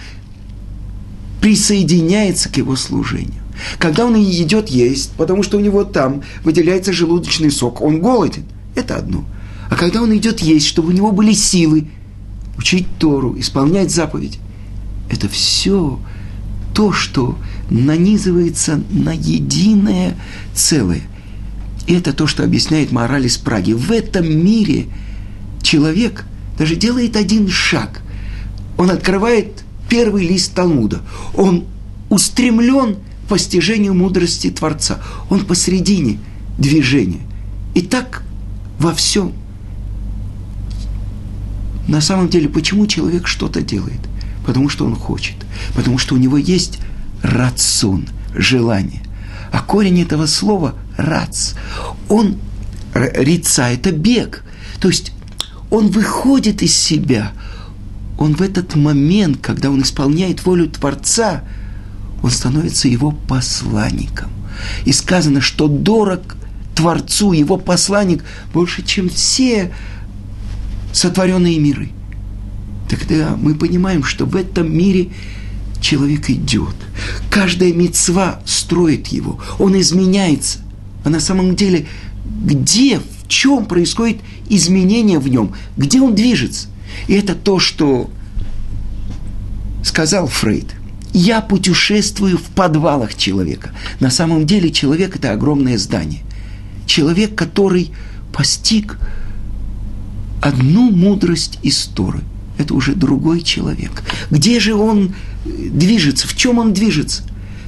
присоединяется 1.41 2.49
к 2.49 2.57
его 2.57 2.75
служению. 2.75 3.43
Когда 3.79 4.05
он 4.05 4.15
идет 4.21 4.69
есть, 4.69 5.11
потому 5.13 5.43
что 5.43 5.57
у 5.57 5.61
него 5.61 5.83
там 5.83 6.23
выделяется 6.43 6.93
желудочный 6.93 7.51
сок, 7.51 7.81
он 7.81 7.99
голоден, 7.99 8.43
это 8.75 8.97
одно. 8.97 9.25
А 9.69 9.75
когда 9.75 10.01
он 10.01 10.15
идет 10.15 10.39
есть, 10.39 10.67
чтобы 10.67 10.89
у 10.89 10.91
него 10.91 11.11
были 11.11 11.33
силы 11.33 11.87
учить 12.57 12.87
Тору, 12.99 13.37
исполнять 13.39 13.91
заповедь, 13.91 14.39
это 15.09 15.27
все 15.27 15.99
то, 16.73 16.91
что 16.91 17.37
нанизывается 17.69 18.81
на 18.89 19.11
единое 19.11 20.15
целое. 20.53 21.01
И 21.87 21.93
это 21.93 22.13
то, 22.13 22.27
что 22.27 22.43
объясняет 22.43 22.91
мораль 22.91 23.25
из 23.25 23.37
Праги. 23.37 23.73
В 23.73 23.91
этом 23.91 24.29
мире 24.29 24.87
человек 25.61 26.25
даже 26.57 26.75
делает 26.75 27.15
один 27.15 27.49
шаг. 27.49 28.01
Он 28.77 28.91
открывает 28.91 29.63
первый 29.89 30.27
лист 30.27 30.53
Талмуда. 30.53 31.01
Он 31.33 31.65
устремлен 32.09 32.97
постижению 33.27 33.93
мудрости 33.93 34.49
Творца. 34.49 35.01
Он 35.29 35.45
посередине 35.45 36.19
движения. 36.57 37.21
И 37.75 37.81
так 37.81 38.23
во 38.79 38.93
всем. 38.93 39.33
На 41.87 42.01
самом 42.01 42.29
деле, 42.29 42.49
почему 42.49 42.87
человек 42.87 43.27
что-то 43.27 43.61
делает? 43.61 43.99
Потому 44.45 44.69
что 44.69 44.85
он 44.85 44.95
хочет. 44.95 45.35
Потому 45.75 45.97
что 45.97 46.15
у 46.15 46.17
него 46.17 46.37
есть 46.37 46.79
рацун, 47.21 48.07
желание. 48.35 49.01
А 49.51 49.61
корень 49.61 50.01
этого 50.01 50.25
слова– 50.25 50.75
рац. 50.97 51.53
Он, 52.09 52.37
рица– 52.93 53.69
это 53.71 53.91
бег. 53.91 54.43
То 54.79 54.89
есть 54.89 55.13
он 55.69 55.89
выходит 55.89 56.61
из 56.61 56.75
себя. 56.75 57.31
Он 58.17 58.35
в 58.35 58.41
этот 58.41 58.75
момент, 58.75 59.37
когда 59.41 59.69
он 59.69 59.81
исполняет 59.81 60.45
волю 60.45 60.69
Творца, 60.69 61.43
он 62.23 62.31
становится 62.31 62.87
его 62.87 63.11
посланником. 63.11 64.29
И 64.85 64.91
сказано, 64.91 65.41
что 65.41 65.67
дорог 65.67 66.37
Творцу, 66.75 67.33
его 67.33 67.57
посланник, 67.57 68.23
больше, 68.53 68.83
чем 68.83 69.09
все 69.09 69.73
сотворенные 70.93 71.59
миры. 71.59 71.89
Тогда 72.89 73.35
мы 73.35 73.55
понимаем, 73.55 74.03
что 74.03 74.25
в 74.25 74.35
этом 74.35 74.75
мире 74.75 75.09
человек 75.81 76.29
идет. 76.29 76.75
Каждая 77.29 77.73
мецва 77.73 78.39
строит 78.45 79.07
его, 79.07 79.39
он 79.59 79.79
изменяется. 79.79 80.59
А 81.03 81.09
на 81.09 81.19
самом 81.19 81.55
деле, 81.55 81.87
где, 82.43 82.99
в 82.99 83.27
чем 83.27 83.65
происходит 83.65 84.17
изменение 84.49 85.19
в 85.19 85.27
нем, 85.27 85.53
где 85.75 86.01
он 86.01 86.15
движется? 86.15 86.67
И 87.07 87.13
это 87.13 87.35
то, 87.35 87.59
что 87.59 88.09
сказал 89.83 90.27
Фрейд. 90.27 90.73
Я 91.13 91.41
путешествую 91.41 92.37
в 92.37 92.43
подвалах 92.43 93.15
человека. 93.15 93.71
На 93.99 94.09
самом 94.09 94.45
деле 94.45 94.71
человек– 94.71 95.15
это 95.17 95.31
огромное 95.31 95.77
здание. 95.77 96.21
Человек, 96.85 97.35
который 97.35 97.91
постиг 98.33 98.97
одну 100.41 100.91
мудрость 100.91 101.59
истории– 101.63 102.21
это 102.57 102.73
уже 102.73 102.95
другой 102.95 103.41
человек. 103.41 104.03
Где 104.31 104.59
же 104.59 104.75
он 104.75 105.13
движется? 105.45 106.27
В 106.27 106.35
чем 106.35 106.57
он 106.57 106.73
движется? 106.73 107.23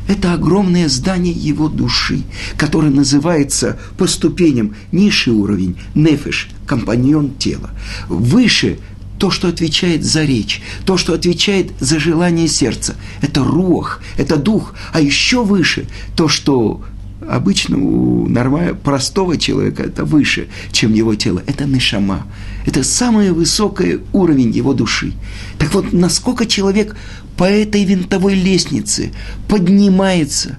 Это 0.07 0.33
огромное 0.33 0.89
здание 0.89 1.33
его 1.33 1.69
души, 1.69 2.23
которое 2.57 2.89
называется 2.89 3.77
по 3.97 4.07
ступеням 4.07 4.75
низший 4.91 5.33
уровень, 5.33 5.77
нефиш, 5.93 6.49
компаньон 6.65 7.35
тела. 7.35 7.69
Выше 8.07 8.79
то, 9.19 9.29
что 9.29 9.49
отвечает 9.49 10.03
за 10.03 10.23
речь, 10.23 10.61
то, 10.85 10.97
что 10.97 11.13
отвечает 11.13 11.71
за 11.79 11.99
желание 11.99 12.47
сердца. 12.47 12.95
Это 13.21 13.43
рух, 13.43 14.01
это 14.17 14.37
дух. 14.37 14.73
А 14.93 15.01
еще 15.01 15.43
выше 15.43 15.87
то, 16.15 16.27
что 16.27 16.81
обычно 17.27 17.77
у 17.77 18.27
нормального, 18.27 18.75
простого 18.75 19.37
человека 19.37 19.83
это 19.83 20.05
выше, 20.05 20.47
чем 20.71 20.93
его 20.93 21.15
тело. 21.15 21.43
Это 21.45 21.65
нишама. 21.65 22.25
Это 22.65 22.83
самый 22.83 23.31
высокий 23.31 23.99
уровень 24.13 24.51
его 24.51 24.73
души. 24.73 25.13
Так 25.57 25.73
вот, 25.73 25.91
насколько 25.91 26.45
человек 26.45 26.95
по 27.37 27.43
этой 27.43 27.83
винтовой 27.83 28.35
лестнице 28.35 29.11
поднимается, 29.47 30.57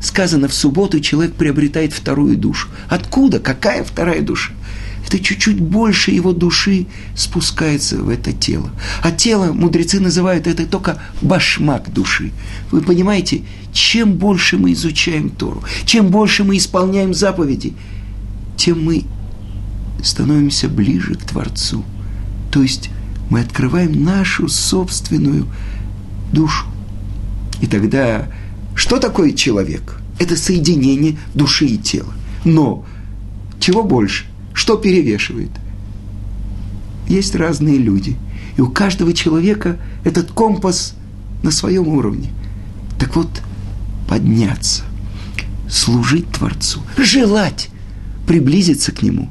сказано, 0.00 0.48
в 0.48 0.54
субботу 0.54 1.00
человек 1.00 1.34
приобретает 1.34 1.92
вторую 1.92 2.36
душу. 2.36 2.68
Откуда? 2.88 3.38
Какая 3.40 3.84
вторая 3.84 4.22
душа? 4.22 4.52
это 5.10 5.18
чуть-чуть 5.18 5.60
больше 5.60 6.12
его 6.12 6.32
души 6.32 6.86
спускается 7.16 7.98
в 7.98 8.08
это 8.08 8.32
тело. 8.32 8.70
А 9.02 9.10
тело, 9.10 9.52
мудрецы 9.52 9.98
называют 9.98 10.46
это 10.46 10.66
только 10.66 11.02
башмак 11.20 11.92
души. 11.92 12.30
Вы 12.70 12.80
понимаете, 12.80 13.42
чем 13.72 14.12
больше 14.12 14.56
мы 14.56 14.72
изучаем 14.72 15.30
Тору, 15.30 15.64
чем 15.84 16.08
больше 16.08 16.44
мы 16.44 16.56
исполняем 16.56 17.12
заповеди, 17.12 17.74
тем 18.56 18.84
мы 18.84 19.04
становимся 20.00 20.68
ближе 20.68 21.16
к 21.16 21.24
Творцу. 21.24 21.84
То 22.52 22.62
есть 22.62 22.90
мы 23.30 23.40
открываем 23.40 24.04
нашу 24.04 24.48
собственную 24.48 25.46
душу. 26.32 26.66
И 27.60 27.66
тогда 27.66 28.28
что 28.80 28.98
такое 28.98 29.32
человек? 29.32 30.00
Это 30.18 30.36
соединение 30.36 31.18
души 31.34 31.66
и 31.66 31.76
тела. 31.76 32.14
Но 32.46 32.86
чего 33.60 33.84
больше? 33.84 34.24
Что 34.54 34.78
перевешивает? 34.78 35.50
Есть 37.06 37.34
разные 37.34 37.76
люди. 37.76 38.16
И 38.56 38.62
у 38.62 38.70
каждого 38.70 39.12
человека 39.12 39.76
этот 40.02 40.30
компас 40.30 40.94
на 41.42 41.50
своем 41.50 41.88
уровне. 41.88 42.30
Так 42.98 43.16
вот, 43.16 43.28
подняться, 44.08 44.84
служить 45.68 46.30
Творцу, 46.32 46.80
желать 46.96 47.68
приблизиться 48.26 48.92
к 48.92 49.02
Нему. 49.02 49.28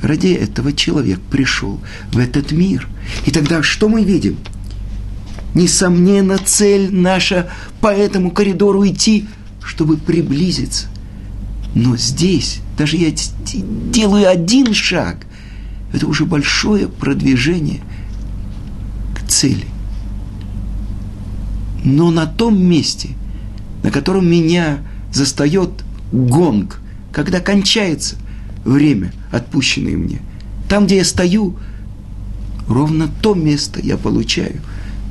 Ради 0.00 0.28
этого 0.28 0.72
человек 0.72 1.18
пришел 1.28 1.80
в 2.12 2.18
этот 2.18 2.52
мир. 2.52 2.86
И 3.24 3.32
тогда 3.32 3.64
что 3.64 3.88
мы 3.88 4.04
видим? 4.04 4.36
Несомненно, 5.54 6.38
цель 6.38 6.94
наша 6.94 7.48
по 7.80 7.88
этому 7.88 8.30
коридору 8.30 8.86
идти, 8.86 9.26
чтобы 9.64 9.96
приблизиться. 9.96 10.88
Но 11.74 11.96
здесь 11.96 12.60
даже 12.76 12.96
я 12.96 13.12
делаю 13.92 14.28
один 14.28 14.74
шаг, 14.74 15.26
это 15.92 16.06
уже 16.06 16.26
большое 16.26 16.88
продвижение 16.88 17.80
к 19.14 19.26
цели. 19.28 19.66
Но 21.84 22.10
на 22.10 22.26
том 22.26 22.60
месте, 22.60 23.10
на 23.82 23.90
котором 23.90 24.28
меня 24.30 24.78
застает 25.12 25.70
гонг, 26.12 26.80
когда 27.12 27.40
кончается 27.40 28.16
время, 28.64 29.12
отпущенное 29.30 29.96
мне, 29.96 30.20
там, 30.68 30.86
где 30.86 30.98
я 30.98 31.04
стою, 31.04 31.56
ровно 32.68 33.08
то 33.22 33.34
место 33.34 33.80
я 33.80 33.96
получаю 33.96 34.60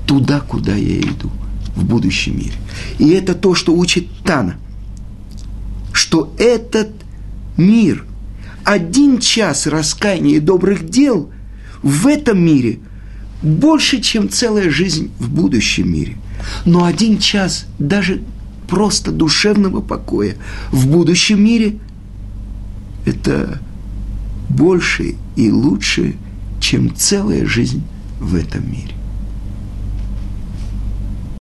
туда, 0.05 0.39
куда 0.39 0.75
я 0.75 0.99
иду, 0.99 1.31
в 1.75 1.85
будущем 1.85 2.37
мире. 2.37 2.55
И 2.99 3.09
это 3.09 3.33
то, 3.33 3.53
что 3.55 3.73
учит 3.75 4.07
Тана, 4.23 4.55
что 5.93 6.33
этот 6.37 6.91
мир. 7.57 8.05
Один 8.63 9.19
час 9.19 9.67
раскаяния 9.67 10.37
и 10.37 10.39
добрых 10.39 10.89
дел 10.89 11.29
в 11.83 12.07
этом 12.07 12.39
мире 12.43 12.79
больше, 13.41 14.01
чем 14.01 14.29
целая 14.29 14.69
жизнь 14.71 15.11
в 15.19 15.29
будущем 15.29 15.91
мире. 15.91 16.17
Но 16.65 16.83
один 16.83 17.19
час 17.19 17.65
даже 17.77 18.21
просто 18.67 19.11
душевного 19.11 19.81
покоя 19.81 20.35
в 20.71 20.87
будущем 20.87 21.43
мире, 21.43 21.77
это 23.05 23.59
больше 24.49 25.15
и 25.35 25.51
лучше, 25.51 26.15
чем 26.59 26.95
целая 26.95 27.45
жизнь 27.45 27.83
в 28.19 28.35
этом 28.35 28.69
мире. 28.71 28.93